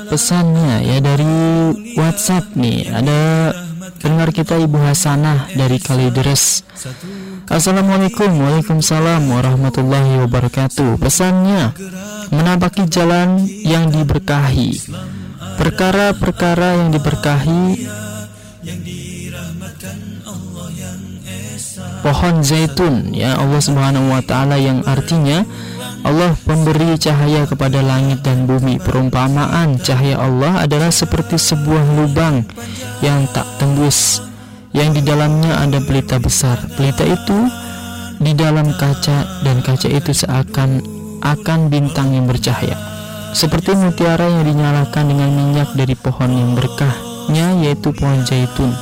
[0.06, 1.34] pesannya ya Dari
[1.98, 2.94] Whatsapp nih.
[2.94, 3.20] Ada
[3.98, 6.62] pendengar kita Ibu Hasanah Dari Kalideres.
[7.50, 11.02] Assalamualaikum Waalaikumsalam warahmatullahi wabarakatuh.
[11.02, 11.74] Pesannya
[12.30, 14.78] Menapaki jalan yang diberkahi.
[15.58, 17.86] Perkara-perkara yang diberkahi
[22.02, 25.46] pohon zaitun ya Allah Subhanahu wa taala yang artinya
[26.02, 28.82] Allah pemberi cahaya kepada langit dan bumi.
[28.82, 32.42] Perumpamaan cahaya Allah adalah seperti sebuah lubang
[33.06, 34.18] yang tak tembus,
[34.74, 36.58] yang di dalamnya ada pelita besar.
[36.74, 37.38] Pelita itu
[38.18, 40.82] di dalam kaca dan kaca itu seakan
[41.22, 42.74] akan bintang yang bercahaya.
[43.38, 48.74] Seperti mutiara yang dinyalakan dengan minyak dari pohon yang berkahnya yaitu pohon zaitun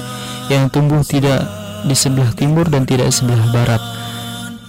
[0.49, 3.81] yang tumbuh tidak di sebelah timur dan tidak sebelah barat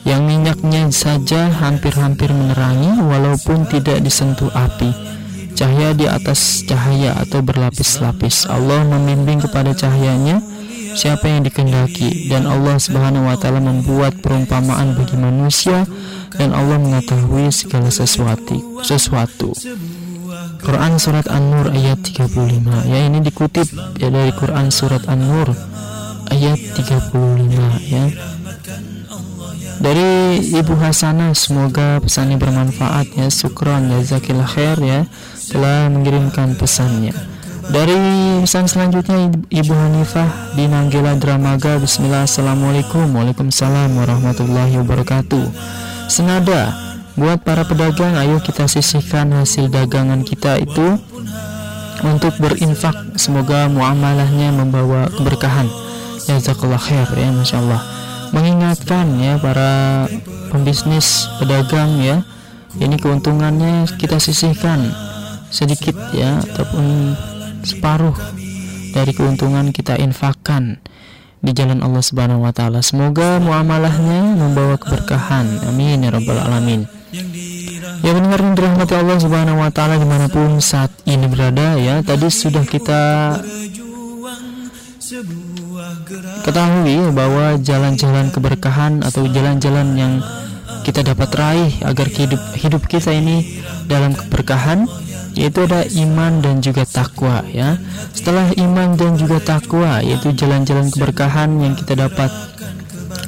[0.09, 4.91] yang minyaknya saja hampir-hampir menerangi walaupun tidak disentuh api.
[5.53, 8.49] Cahaya di atas cahaya atau berlapis-lapis.
[8.49, 10.41] Allah membimbing kepada cahayanya
[10.97, 15.85] siapa yang dikendaki dan Allah Subhanahu wa taala membuat perumpamaan bagi manusia
[16.33, 18.81] dan Allah mengetahui segala sesuatu.
[18.81, 19.53] Sesuatu.
[20.65, 22.89] Quran surat An-Nur ayat 35.
[22.89, 23.69] Ya ini dikutip
[24.01, 25.53] ya dari Quran surat An-Nur
[26.31, 28.05] ayat 35 ya.
[29.81, 33.27] Dari Ibu Hasanah semoga pesannya bermanfaat ya.
[33.33, 35.01] Sukron jazakillah khair ya
[35.49, 37.17] telah mengirimkan pesannya.
[37.71, 37.97] Dari
[38.43, 45.45] pesan selanjutnya Ibu Hanifah di Nanggela Dramaga Bismillah Assalamualaikum Waalaikumsalam warahmatullahi wabarakatuh.
[46.11, 46.75] Senada
[47.15, 50.99] buat para pedagang ayo kita sisihkan hasil dagangan kita itu
[52.05, 53.17] untuk berinfak.
[53.17, 55.90] Semoga muamalahnya membawa keberkahan
[56.31, 57.83] jazakallah khair ya Masya Allah
[58.31, 60.07] mengingatkan ya para
[60.55, 62.23] pembisnis pedagang ya
[62.79, 64.95] ini keuntungannya kita sisihkan
[65.51, 67.19] sedikit ya ataupun
[67.67, 68.15] separuh
[68.95, 70.79] dari keuntungan kita infakkan
[71.41, 72.85] di jalan Allah Subhanahu wa taala.
[72.85, 75.67] Semoga muamalahnya membawa keberkahan.
[75.67, 76.85] Amin ya rabbal alamin.
[78.01, 82.05] Ya benar yang dirahmati Allah Subhanahu wa taala di mana pun saat ini berada ya.
[82.05, 83.35] Tadi sudah kita
[86.47, 90.15] Ketahui bahwa jalan-jalan keberkahan atau jalan-jalan yang
[90.87, 93.59] kita dapat raih agar hidup hidup kita ini
[93.91, 94.87] dalam keberkahan
[95.35, 97.75] yaitu ada iman dan juga takwa ya.
[98.15, 102.31] Setelah iman dan juga takwa yaitu jalan-jalan keberkahan yang kita dapat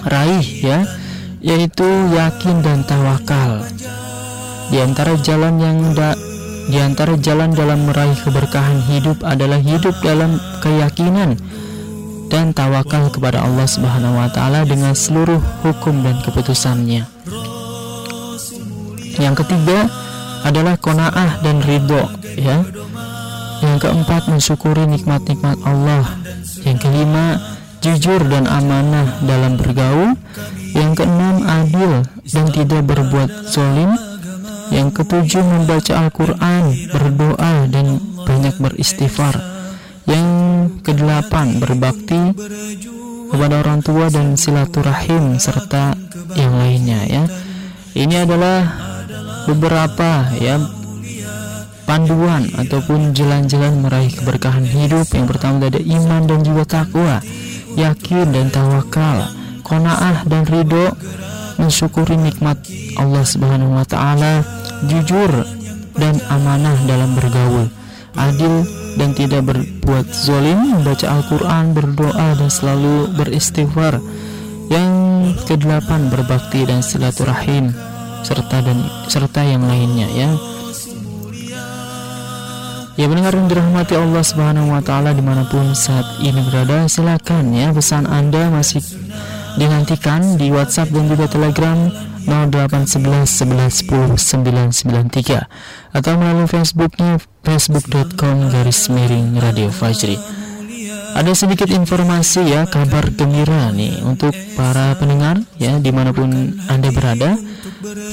[0.06, 0.86] raih ya,
[1.42, 3.58] yaitu yakin dan tawakal.
[4.70, 6.14] Di antara jalan yang da,
[6.70, 11.34] di antara jalan dalam meraih keberkahan hidup adalah hidup dalam keyakinan
[12.28, 17.08] dan tawakal kepada Allah Subhanahu wa taala dengan seluruh hukum dan keputusannya.
[19.20, 19.86] Yang ketiga
[20.42, 22.02] adalah kona'ah dan ridho
[22.34, 22.64] ya.
[23.62, 26.18] Yang keempat mensyukuri nikmat-nikmat Allah.
[26.66, 27.38] Yang kelima
[27.78, 30.18] jujur dan amanah dalam bergaul.
[30.72, 31.92] Yang keenam adil
[32.26, 33.94] dan tidak berbuat zolim.
[34.72, 39.51] Yang ketujuh membaca Al-Quran, berdoa dan banyak beristighfar.
[40.02, 40.28] Yang
[40.82, 42.34] kedelapan berbakti
[43.32, 45.94] kepada orang tua dan silaturahim serta
[46.34, 47.24] yang lainnya ya.
[47.92, 48.60] Ini adalah
[49.46, 50.58] beberapa ya
[51.86, 55.06] panduan ataupun jalan-jalan meraih keberkahan hidup.
[55.12, 57.20] Yang pertama ada iman dan juga takwa,
[57.76, 59.28] yakin dan tawakal,
[59.64, 60.92] konaah dan ridho,
[61.60, 62.58] mensyukuri nikmat
[62.96, 64.42] Allah Subhanahu wa taala,
[64.88, 65.30] jujur
[65.96, 67.68] dan amanah dalam bergaul,
[68.16, 74.00] adil dan tidak berbuat zolim, membaca Al-Quran, berdoa dan selalu beristighfar.
[74.72, 74.92] Yang
[75.48, 77.72] kedelapan berbakti dan silaturahim
[78.22, 78.78] serta dan
[79.10, 80.30] serta yang lainnya ya.
[82.92, 87.50] Ya benar yang dirahmati Allah Subhanahu wa taala di mana pun saat ini berada silakan
[87.56, 88.84] ya pesan Anda masih
[89.56, 91.88] dinantikan di WhatsApp dan juga Telegram
[92.26, 95.46] 0811 11 10 993
[95.92, 100.16] atau melalui Facebooknya facebook.com garis miring Radio Fajri.
[101.12, 106.88] Ada sedikit informasi ya kabar gembira nih untuk para pendengar ya di mana pun anda
[106.88, 107.36] berada.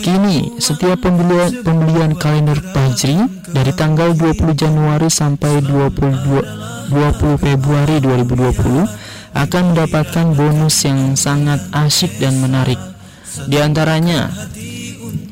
[0.03, 3.23] Kini setiap pembelian, pembelian kalender Fajri
[3.55, 12.17] dari tanggal 20 Januari sampai 22 20 Februari 2020 akan mendapatkan bonus yang sangat asyik
[12.17, 12.88] dan menarik
[13.49, 14.33] di antaranya,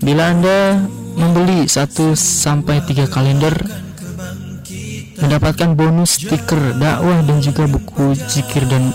[0.02, 0.86] bila Anda
[1.18, 3.58] membeli 1 sampai 3 kalender
[5.18, 8.94] mendapatkan bonus stiker dakwah dan juga buku zikir dan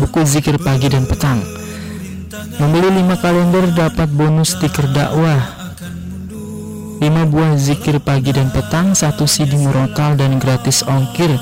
[0.00, 1.44] buku zikir pagi dan petang.
[2.56, 5.60] Membeli 5 kalender dapat bonus stiker dakwah
[7.00, 11.32] 5 buah zikir pagi dan petang, 1 CD murotal dan gratis ongkir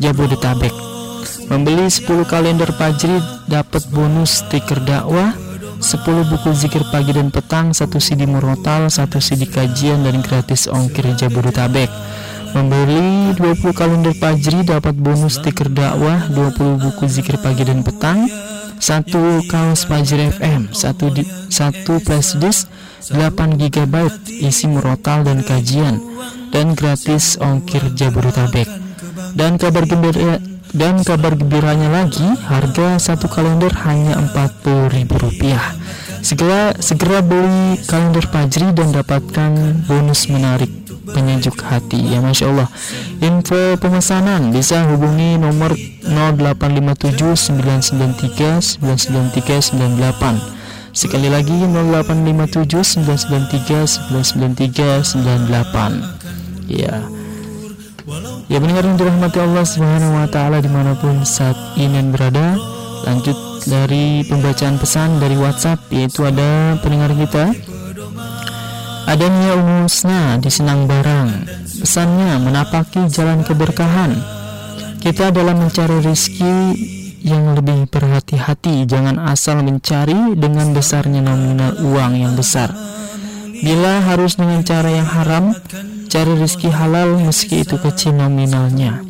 [0.00, 0.72] Jabodetabek.
[1.48, 3.16] Membeli 10 kalender Fajri
[3.48, 5.32] dapat bonus stiker dakwah
[5.78, 11.06] 10 buku zikir pagi dan petang, 1 CD murotal, 1 CD kajian dan gratis ongkir
[11.14, 11.86] Jabodetabek.
[12.50, 18.26] Membeli 20 kalender Fajri dapat bonus stiker dakwah, 20 buku zikir pagi dan petang,
[18.82, 22.66] satu kaos Fajri FM, satu di, satu flash disk
[23.14, 23.94] 8 GB
[24.42, 26.02] isi murotal dan kajian
[26.50, 28.66] dan gratis ongkir Jabodetabek.
[29.38, 30.42] Dan kabar gembira
[30.74, 35.56] dan kabar gembiranya lagi, harga satu kalender hanya Rp40.000.
[36.20, 39.50] Segera segera beli kalender Fajri dan dapatkan
[39.86, 40.68] bonus menarik
[41.14, 41.96] penyejuk hati.
[42.12, 42.68] Ya Masya Allah.
[43.22, 45.72] Info pemesanan bisa hubungi nomor
[46.04, 50.58] 0857 993 993 98
[50.98, 57.17] sekali lagi 0857 993 993 98 ya
[58.48, 62.56] ya mendengar yang dirahmati Allah Subhanahu Wa Taala di mana pun saat ini berada
[63.04, 63.36] lanjut
[63.68, 67.52] dari pembacaan pesan dari WhatsApp yaitu ada pendengar kita.
[69.08, 71.32] Adanya umusna di Senang Barang
[71.78, 74.18] Pesannya menapaki jalan keberkahan.
[74.98, 76.74] Kita dalam mencari rizki
[77.22, 78.82] yang lebih berhati-hati.
[78.82, 82.74] Jangan asal mencari dengan besarnya nominal uang yang besar.
[83.62, 85.54] Bila harus dengan cara yang haram
[86.08, 89.04] Cari rizki halal meski itu kecil nominalnya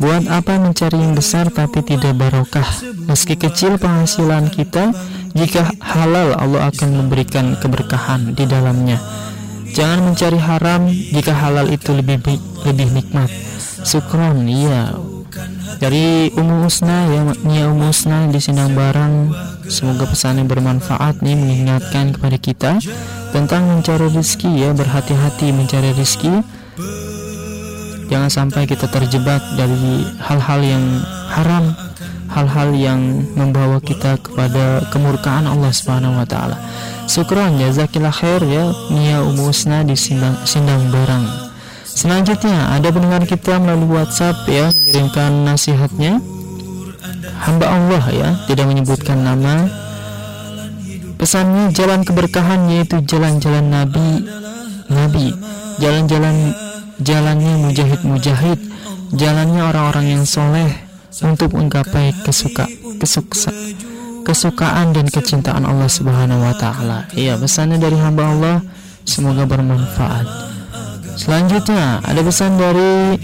[0.00, 2.66] Buat apa mencari yang besar tapi tidak barokah
[3.04, 4.96] Meski kecil penghasilan kita
[5.36, 8.96] Jika halal Allah akan memberikan keberkahan di dalamnya
[9.70, 12.18] Jangan mencari haram jika halal itu lebih
[12.66, 13.30] lebih nikmat.
[13.86, 14.90] Sukron, iya.
[15.78, 19.30] Dari Ummu Usna ya, Nia Ummu Usna di Sindang Barang.
[19.70, 22.72] Semoga pesan yang bermanfaat nih mengingatkan kepada kita
[23.30, 26.42] tentang mencari rezeki ya, berhati-hati mencari rezeki.
[28.10, 30.84] Jangan sampai kita terjebak dari hal-hal yang
[31.30, 31.78] haram,
[32.26, 33.00] hal-hal yang
[33.38, 36.58] membawa kita kepada kemurkaan Allah Subhanahu wa taala.
[37.06, 41.49] Syukron jazakillah khair ya Nia Umusna di Sindang, Sindang Barang
[41.90, 46.22] Selanjutnya ada pendengar kita melalui WhatsApp ya mengirimkan nasihatnya
[47.40, 49.68] hamba Allah ya tidak menyebutkan nama
[51.16, 54.24] pesannya jalan keberkahan yaitu jalan-jalan Nabi
[54.88, 55.32] Nabi
[55.80, 56.56] jalan-jalan
[57.00, 58.58] jalannya mujahid-mujahid
[59.16, 60.68] jalannya orang-orang yang soleh
[61.20, 62.68] untuk menggapai kesuka
[63.00, 63.52] kesuksa
[64.24, 67.08] kesukaan dan kecintaan Allah Subhanahu wa taala.
[67.16, 68.56] Iya, pesannya dari hamba Allah
[69.02, 70.49] semoga bermanfaat.
[71.20, 73.20] Selanjutnya ada pesan dari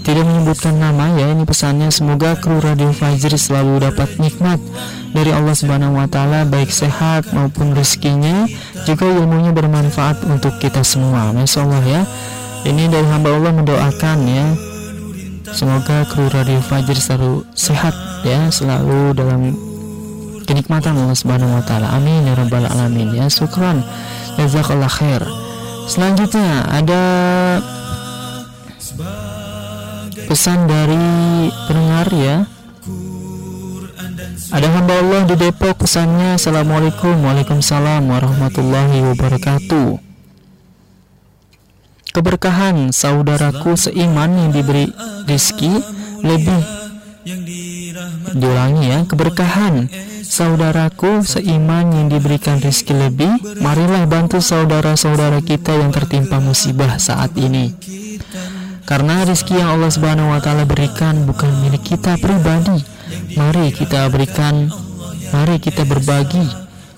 [0.00, 4.58] tidak menyebutkan nama ya ini pesannya semoga kru Radio Fajri selalu dapat nikmat
[5.16, 8.44] dari Allah Subhanahu wa taala baik sehat maupun rezekinya
[8.84, 11.32] juga ilmunya bermanfaat untuk kita semua.
[11.32, 12.02] Masya Allah ya.
[12.60, 14.44] Ini dari hamba Allah mendoakan ya
[15.50, 17.90] Semoga kru Radio Fajr selalu sehat
[18.22, 19.50] ya, selalu dalam
[20.46, 21.90] kenikmatan Allah Subhanahu wa taala.
[21.90, 23.26] Amin ya rabbal alamin ya.
[23.26, 23.82] Syukran.
[24.38, 25.22] Jazakallah khair.
[25.90, 27.02] Selanjutnya ada
[30.30, 32.36] pesan dari pendengar ya.
[34.50, 40.10] Ada hamba Allah di Depok pesannya Assalamualaikum Waalaikumsalam warahmatullahi wabarakatuh
[42.10, 44.90] keberkahan saudaraku seiman yang diberi
[45.30, 45.70] rizki
[46.26, 46.62] lebih
[48.34, 49.88] diulangi ya keberkahan.
[50.20, 57.74] Saudaraku seiman yang diberikan rizki lebih marilah bantu saudara-saudara kita yang tertimpa musibah saat ini.
[58.86, 62.82] Karena rizki yang Allah Subhanahu wa taala berikan bukan milik kita pribadi.
[63.34, 64.70] Mari kita berikan
[65.30, 66.42] mari kita berbagi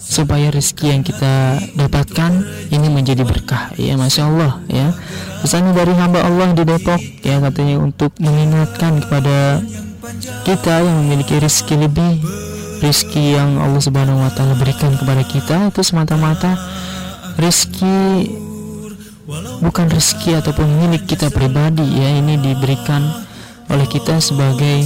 [0.02, 2.32] supaya rezeki yang kita dapatkan
[2.68, 3.72] ini menjadi berkah.
[3.80, 4.92] Ya masya Allah ya.
[5.40, 9.64] Pesan dari hamba Allah di Depok ya katanya untuk mengingatkan kepada
[10.42, 12.18] kita yang memiliki rezeki lebih
[12.82, 16.58] rezeki yang Allah Subhanahu Wa Taala berikan kepada kita itu semata-mata
[17.38, 18.26] rezeki
[19.62, 23.06] bukan rezeki ataupun milik kita pribadi ya ini diberikan
[23.70, 24.84] oleh kita sebagai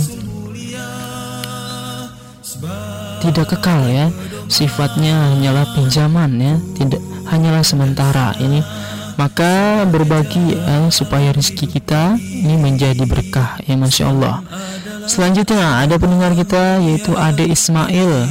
[3.24, 4.06] tidak kekal ya.
[4.46, 6.54] Sifatnya hanyalah pinjaman ya.
[6.78, 8.36] Tidak hanyalah sementara.
[8.38, 8.62] Ini
[9.16, 14.44] maka berbagi ya, supaya rezeki kita ini menjadi berkah ya masya Allah.
[15.06, 18.28] Selanjutnya ada pendengar kita yaitu Ade Ismail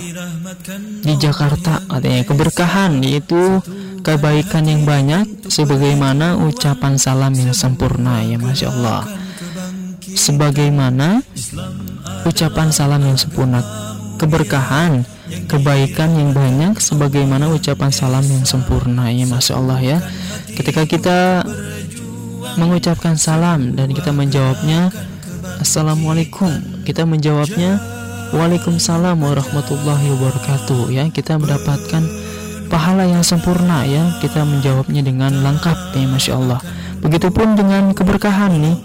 [1.02, 1.82] di Jakarta.
[1.88, 3.64] Katanya keberkahan yaitu
[4.06, 9.02] kebaikan yang banyak sebagaimana ucapan salam yang sempurna ya masya Allah.
[10.06, 11.26] Sebagaimana
[12.30, 13.64] ucapan salam yang sempurna.
[14.16, 15.04] Keberkahan
[15.46, 19.10] kebaikan yang banyak sebagaimana ucapan salam yang sempurna.
[19.14, 19.98] Ya Masya Allah ya.
[20.54, 21.46] Ketika kita
[22.56, 24.94] mengucapkan salam dan kita menjawabnya
[25.60, 26.50] Assalamualaikum
[26.84, 27.80] kita menjawabnya
[28.34, 31.06] Waalaikumsalam warahmatullahi wabarakatuh ya.
[31.14, 32.04] Kita mendapatkan
[32.68, 34.18] pahala yang sempurna ya.
[34.20, 36.60] Kita menjawabnya dengan lengkap ya Masya Allah.
[37.06, 38.76] Begitupun dengan keberkahan nih,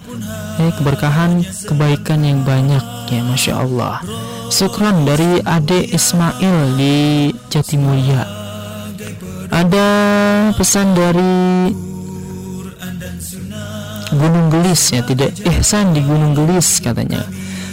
[0.61, 4.01] eh, keberkahan kebaikan yang banyak ya, masya Allah.
[4.51, 8.23] Sukron dari Ade Ismail di Jatimulya.
[9.51, 9.89] Ada
[10.55, 11.75] pesan dari
[14.11, 17.23] Gunung Gelis ya, tidak ihsan di Gunung Gelis katanya.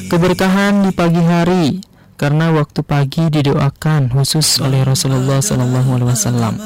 [0.06, 1.82] Keberkahan di pagi hari
[2.14, 6.62] karena waktu pagi didoakan khusus oleh Rasulullah Wasallam.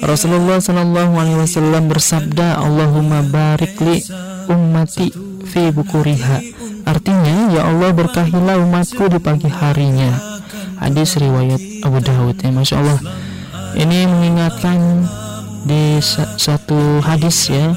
[0.00, 4.00] Rasulullah Wasallam bersabda, Allahumma barik li
[4.48, 5.12] ummati
[5.44, 6.55] fi bukuriha.
[6.86, 10.14] Artinya, ya Allah berkahilah umatku di pagi harinya.
[10.78, 13.00] Hadis riwayat Abu Dawud ya, masya Allah.
[13.76, 15.04] Ini mengingatkan
[15.66, 15.98] di
[16.38, 17.74] satu hadis ya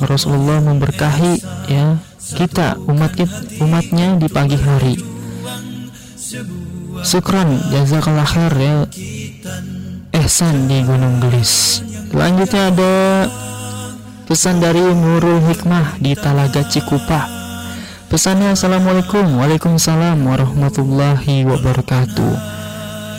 [0.00, 1.36] Rasulullah memberkahi
[1.68, 2.00] ya
[2.32, 4.96] kita umat kita, umatnya di pagi hari.
[7.04, 8.76] Sukran jazakallah khair ya
[10.16, 11.84] Ehsan di Gunung Gelis.
[12.10, 12.94] Selanjutnya ada
[14.26, 17.39] pesan dari Nurul Hikmah di Talaga Cikupa.
[18.10, 22.34] Pesannya Assalamualaikum Waalaikumsalam warahmatullahi wabarakatuh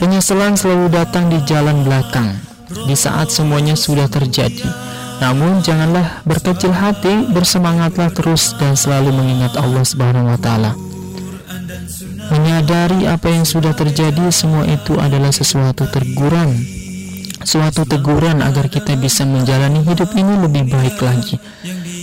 [0.04, 2.36] Penyesalan selalu datang di jalan belakang
[2.68, 9.86] Di saat semuanya sudah terjadi namun janganlah berkecil hati, bersemangatlah terus dan selalu mengingat Allah
[9.86, 10.74] Subhanahu wa taala.
[12.34, 16.58] Menyadari apa yang sudah terjadi semua itu adalah sesuatu teguran.
[17.46, 21.38] Suatu teguran agar kita bisa menjalani hidup ini lebih baik lagi.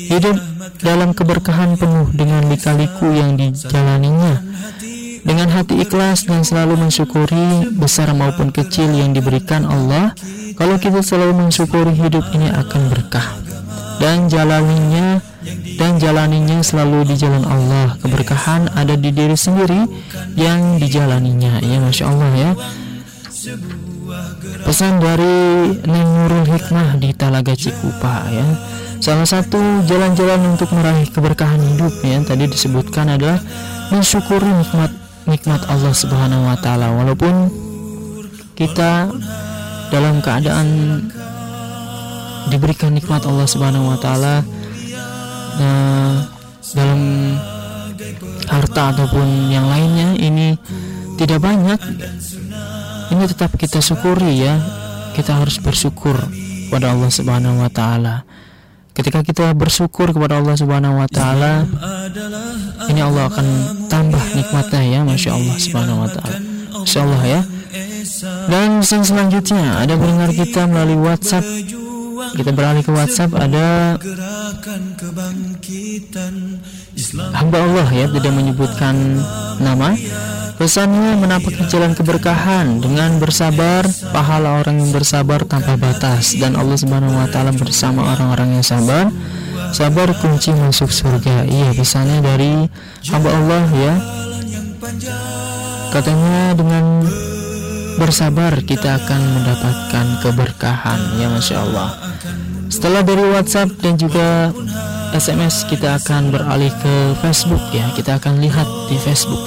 [0.09, 0.37] Hidup
[0.81, 4.41] dalam keberkahan penuh dengan lika-liku yang dijalaninya.
[5.23, 10.17] Dengan hati ikhlas dan selalu mensyukuri besar maupun kecil yang diberikan Allah,
[10.57, 13.29] kalau kita selalu mensyukuri hidup ini akan berkah
[13.99, 15.21] dan jalaninya
[15.77, 17.99] dan jalaninya selalu di jalan Allah.
[18.01, 19.87] Keberkahan ada di diri sendiri
[20.39, 21.61] yang dijalaninya.
[21.63, 22.51] Ya Masya Allah ya.
[24.67, 25.37] Pesan dari
[25.87, 28.47] Neng Nurul Hikmah di Talaga Cikupa ya.
[28.99, 33.39] Salah satu jalan-jalan untuk meraih keberkahan hidup ya tadi disebutkan adalah
[33.95, 34.91] mensyukuri nikmat
[35.31, 36.91] nikmat Allah Subhanahu wa taala.
[36.99, 37.47] Walaupun
[38.59, 39.07] kita
[39.95, 40.67] dalam keadaan
[42.51, 44.43] diberikan nikmat Allah Subhanahu wa taala
[45.63, 46.27] nah,
[46.75, 47.01] dalam
[48.51, 50.59] harta ataupun yang lainnya ini
[51.15, 51.79] tidak banyak.
[53.15, 54.59] Ini tetap kita syukuri ya.
[55.15, 56.19] Kita harus bersyukur
[56.67, 58.27] kepada Allah Subhanahu wa taala
[58.99, 61.63] ketika kita bersyukur kepada Allah Subhanahu wa taala
[62.91, 63.47] ini Allah akan
[63.87, 66.39] tambah nikmatnya ya Masya Allah Subhanahu wa taala
[66.83, 67.41] Insya Allah ya
[68.49, 71.45] dan pesan selanjutnya ada pendengar kita melalui WhatsApp.
[72.19, 73.95] Kita beralih ke WhatsApp ada
[77.39, 78.95] hamba Allah ya tidak menyebutkan
[79.63, 79.95] nama.
[80.59, 87.15] Pesannya menapaki jalan keberkahan dengan bersabar, pahala orang yang bersabar tanpa batas dan Allah Subhanahu
[87.15, 89.07] wa taala bersama orang-orang yang sabar.
[89.71, 91.47] Sabar kunci masuk surga.
[91.47, 92.67] Iya, pesannya dari
[93.07, 93.95] hamba Allah ya.
[95.95, 96.85] Katanya dengan
[97.99, 101.01] bersabar kita akan mendapatkan keberkahan.
[101.19, 101.91] Ya Masya Allah.
[102.71, 104.55] Setelah dari WhatsApp dan juga
[105.11, 107.91] SMS kita akan beralih ke Facebook ya.
[107.93, 109.43] Kita akan lihat di Facebook.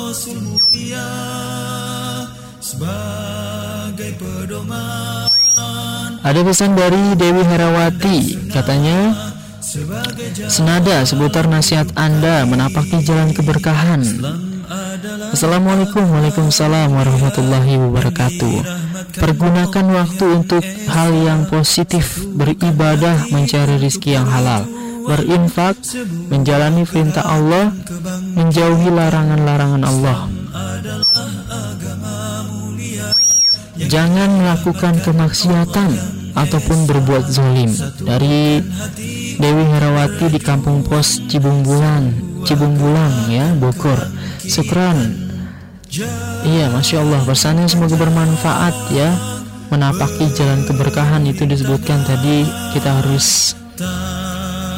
[6.21, 8.51] Ada pesan dari Dewi Herawati.
[8.51, 9.31] Katanya
[10.51, 14.03] senada seputar nasihat Anda menapaki jalan keberkahan
[15.11, 18.55] Assalamualaikum Waalaikumsalam warahmatullahi wabarakatuh.
[19.19, 24.63] Pergunakan waktu untuk hal yang positif Beribadah mencari rizki yang halal
[25.03, 25.75] Berinfak
[26.31, 27.75] Menjalani perintah Allah
[28.39, 30.17] Menjauhi larangan-larangan Allah.
[33.75, 35.91] Jangan melakukan kemaksiatan
[36.39, 38.63] Ataupun berbuat zolim Dari
[39.35, 44.20] Dewi Herawati di Kampung Pos Cibungbulan Cibungbulan ya Bogor
[44.51, 45.15] Syukran.
[46.43, 49.15] Iya Masya Allah Pesannya semoga bermanfaat ya.
[49.71, 52.43] Menapaki jalan keberkahan itu disebutkan tadi
[52.75, 53.55] Kita harus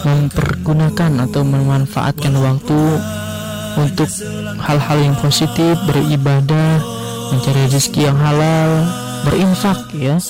[0.05, 2.81] Mempergunakan atau memanfaatkan waktu
[3.81, 4.05] Untuk
[4.61, 6.77] hal-hal yang positif Beribadah
[7.33, 8.85] Mencari rezeki yang halal
[9.25, 10.21] Berinfak ya.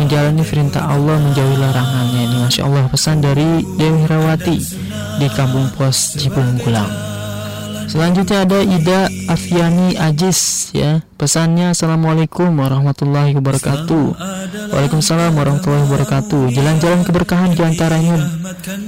[0.00, 2.20] Menjalani perintah Allah menjauhi larangannya.
[2.28, 4.56] Ini Masya Allah pesan dari Dewi Herawati
[5.20, 7.15] di Kampung Pos Cibunggulang
[7.86, 11.00] Selanjutnya ada Ida Afiani Ajis ya.
[11.16, 14.06] Pesannya Assalamualaikum warahmatullahi wabarakatuh.
[14.74, 16.52] Waalaikumsalam warahmatullahi wabarakatuh.
[16.52, 18.18] Jalan-jalan keberkahan di antaranya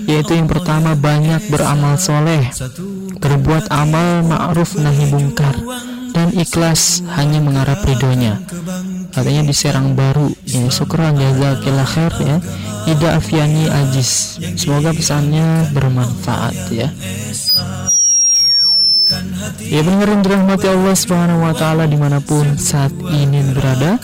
[0.04, 2.50] yaitu yang pertama banyak beramal soleh,
[3.22, 5.54] berbuat amal ma'ruf nahi mungkar
[6.12, 8.42] dan ikhlas hanya mengharap ridhonya.
[9.14, 12.36] Katanya di Serang Baru, ya syukran jazakillah khair ya.
[12.88, 14.40] Ida Afiani Ajis.
[14.58, 16.88] Semoga pesannya bermanfaat ya.
[19.62, 23.96] Ya benar yang dirahmati Allah Subhanahu wa taala di mana pun saat ini berada.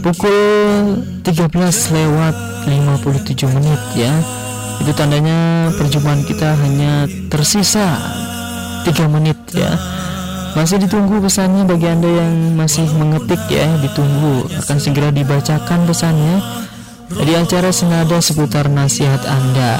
[0.00, 0.36] Pukul
[1.20, 2.34] 13 lewat
[2.68, 4.12] 57 menit ya.
[4.80, 8.00] Itu tandanya perjumpaan kita hanya tersisa
[8.88, 9.76] 3 menit ya.
[10.56, 16.42] Masih ditunggu pesannya bagi Anda yang masih mengetik ya, ditunggu akan segera dibacakan pesannya
[17.22, 19.78] di acara senada seputar nasihat Anda.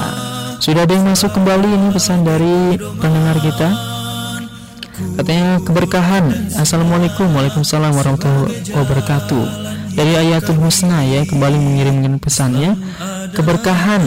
[0.61, 3.90] Sudah ada yang masuk kembali ini pesan dari pendengar kita.
[4.91, 6.55] Katanya keberkahan.
[6.59, 7.31] Assalamualaikum.
[7.31, 9.43] Waalaikumsalam warahmatullahi wabarakatuh.
[9.91, 12.79] Dari ayatul husna ya Kembali mengirimkan pesannya
[13.35, 13.99] Keberkahan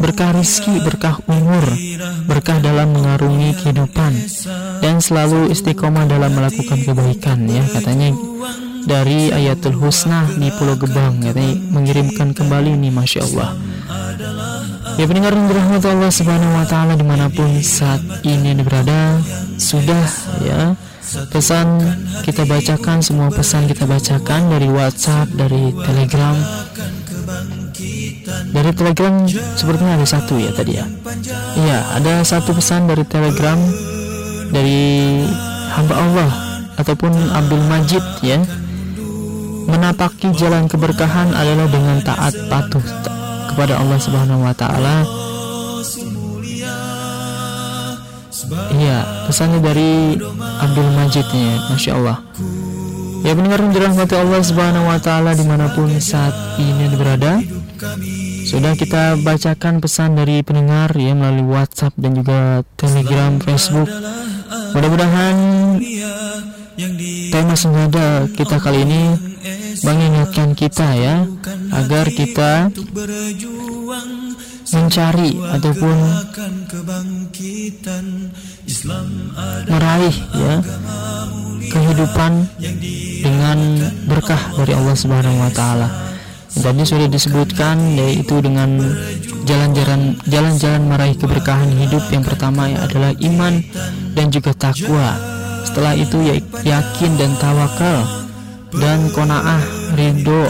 [0.00, 1.68] Berkah rizki, berkah umur
[2.24, 4.12] Berkah dalam mengarungi kehidupan
[4.80, 7.60] Dan selalu istiqomah dalam melakukan kebaikan ya.
[7.76, 8.16] Katanya
[8.86, 13.58] dari ayatul husna di Pulau Gebang katanya mengirimkan kembali ini Masya Allah
[14.96, 19.20] Ya pendengar yang dirahmati Allah Subhanahu wa taala di mana pun saat ini berada
[19.60, 20.08] sudah
[20.42, 20.72] ya
[21.30, 21.84] pesan
[22.26, 26.36] kita bacakan semua pesan kita bacakan dari WhatsApp dari Telegram.
[28.50, 29.14] Dari Telegram
[29.54, 30.86] sepertinya ada satu ya tadi ya?
[31.60, 33.60] Iya ada satu pesan dari Telegram
[34.48, 35.22] dari
[35.76, 36.30] hamba Allah
[36.80, 38.40] ataupun Abdul Majid ya.
[39.66, 43.15] Menapaki jalan keberkahan adalah dengan taat patuh
[43.56, 45.08] kepada Allah Subhanahu wa taala.
[48.76, 50.20] Iya, pesannya dari
[50.60, 52.20] Abdul Majid ya, Masya Allah.
[53.24, 57.40] Ya benar dirahmati Allah Subhanahu wa taala di mana pun saat ini berada.
[58.44, 63.88] Sudah kita bacakan pesan dari pendengar ya melalui WhatsApp dan juga Telegram, Facebook.
[64.76, 65.36] Mudah-mudahan
[67.32, 69.02] tema senada kita kali ini
[69.80, 71.24] mengingatkan kita ya
[71.72, 72.68] agar kita
[74.76, 75.96] mencari ataupun
[79.72, 80.54] meraih ya
[81.72, 82.32] kehidupan
[83.24, 83.58] dengan
[84.04, 85.88] berkah dari Allah Subhanahu wa taala.
[86.56, 88.80] Tadi sudah disebutkan yaitu dengan
[89.44, 93.60] jalan-jalan jalan-jalan meraih keberkahan hidup yang pertama adalah iman
[94.16, 95.35] dan juga takwa.
[95.66, 98.06] Setelah itu ya yakin dan tawakal
[98.78, 99.62] dan konaah
[99.98, 100.46] ridho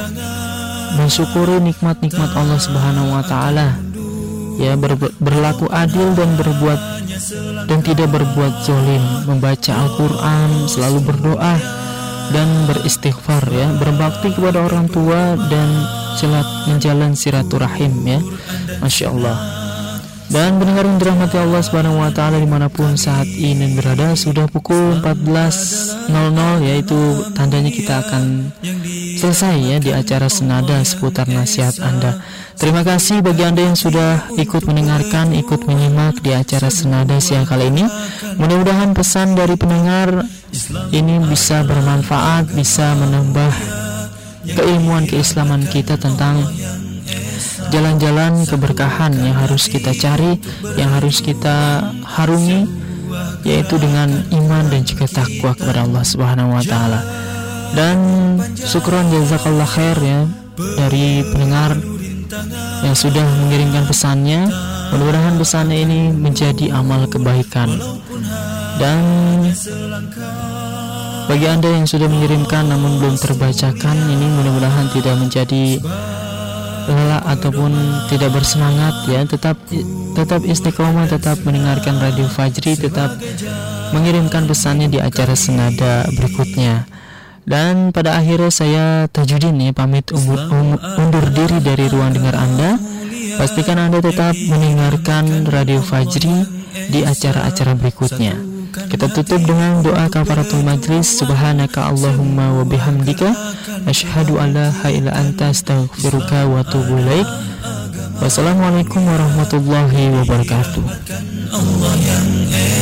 [1.01, 3.81] mensyukuri nikmat-nikmat Allah Subhanahu wa taala.
[4.57, 6.81] Ya ber, berlaku adil dan berbuat
[7.69, 9.03] dan tidak berbuat zolim.
[9.29, 11.57] Membaca Al-Quran selalu berdoa
[12.33, 13.69] dan beristighfar ya.
[13.77, 15.69] Berbakti kepada orang tua dan
[16.69, 18.21] menjalan silaturahim ya.
[18.81, 19.66] Masya Allah
[20.27, 24.51] dan pendengar yang dirahmati Allah Subhanahu wa taala di mana pun saat ini berada sudah
[24.51, 26.11] pukul 14.00
[26.66, 26.99] yaitu
[27.31, 28.51] tandanya kita akan
[29.22, 32.18] selesai ya di acara senada seputar nasihat Anda.
[32.59, 37.70] Terima kasih bagi Anda yang sudah ikut mendengarkan, ikut menyimak di acara senada siang kali
[37.70, 37.85] ini.
[38.41, 40.27] Mudah-mudahan pesan dari pendengar
[40.91, 43.53] ini bisa bermanfaat, bisa menambah
[44.47, 46.43] keilmuan keislaman kita tentang
[47.71, 50.39] jalan-jalan keberkahan yang harus kita cari,
[50.79, 52.87] yang harus kita harungi
[53.47, 57.01] yaitu dengan iman dan juga takwa kepada Allah Subhanahu wa taala.
[57.75, 57.99] Dan
[58.57, 60.21] syukron jazakallah khair ya
[60.79, 61.79] dari pendengar
[62.83, 64.51] yang sudah mengirimkan pesannya.
[64.87, 67.75] Mudah-mudahan pesannya ini menjadi amal kebaikan.
[68.77, 69.01] Dan
[71.27, 75.81] bagi Anda yang sudah mengirimkan namun belum terbacakan ini mudah-mudahan tidak menjadi
[76.87, 77.70] lelah ataupun
[78.09, 79.59] tidak bersemangat ya tetap
[80.14, 83.18] tetap istiqomah tetap mendengarkan radio Fajri tetap
[83.91, 86.87] mengirimkan pesannya di acara senada berikutnya.
[87.47, 92.74] Dan pada akhirnya saya Tajudin ya pamit umur, um, undur diri dari ruang dengar Anda.
[93.39, 96.56] Pastikan Anda tetap mendengarkan radio Fajri
[96.93, 98.37] di acara-acara berikutnya.
[98.77, 101.16] Kita tutup dengan doa kafaratul majlis.
[101.16, 103.33] Subhanaka Allahumma wa bihamdika.
[103.89, 107.29] Ashhadu an la illa anta astaghfiruka wa atubu ilaik.
[108.20, 110.85] Wassalamualaikum warahmatullahi wabarakatuh.
[111.57, 112.31] Allah yang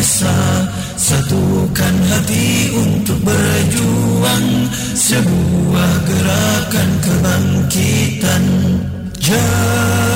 [0.02, 4.46] Esa Satukan hati untuk berjuang.
[4.94, 8.44] Sebuah gerakan kebangkitan.
[9.18, 10.13] Jalan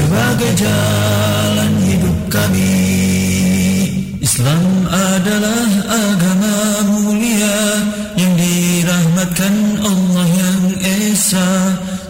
[0.00, 2.76] sebagai jalan hidup kami.
[4.24, 6.56] Islam adalah agama
[6.88, 7.60] mulia
[8.16, 11.48] yang dirahmatkan Allah yang Esa.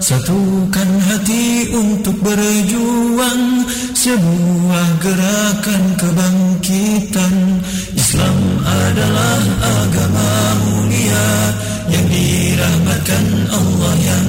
[0.01, 3.62] Satukan hati untuk berjuang
[3.95, 7.34] Sebuah gerakan kebangkitan.
[7.95, 10.32] Islam adalah agama
[10.66, 11.30] mulia
[11.95, 14.28] Yang dirahmatkan Allah yang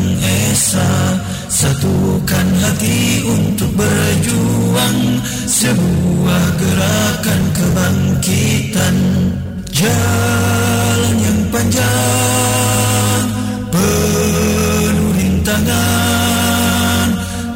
[0.51, 1.20] Esa
[1.61, 8.95] Satukan hati untuk berjuang Sebuah gerakan kebangkitan.
[9.69, 13.23] Jalan yang panjang
[13.69, 17.07] Penuh rintangan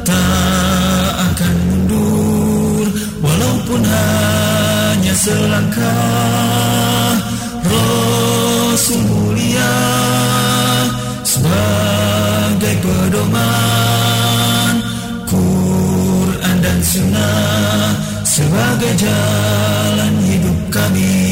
[0.06, 2.86] Tak akan mundur
[3.18, 7.10] Walaupun hanya selangkah.
[7.66, 9.74] Rasul mulia
[11.26, 12.05] Sebagai
[12.86, 14.74] pedoman
[15.26, 21.25] Quran dan Sunnah sebagai jalan hidup kami.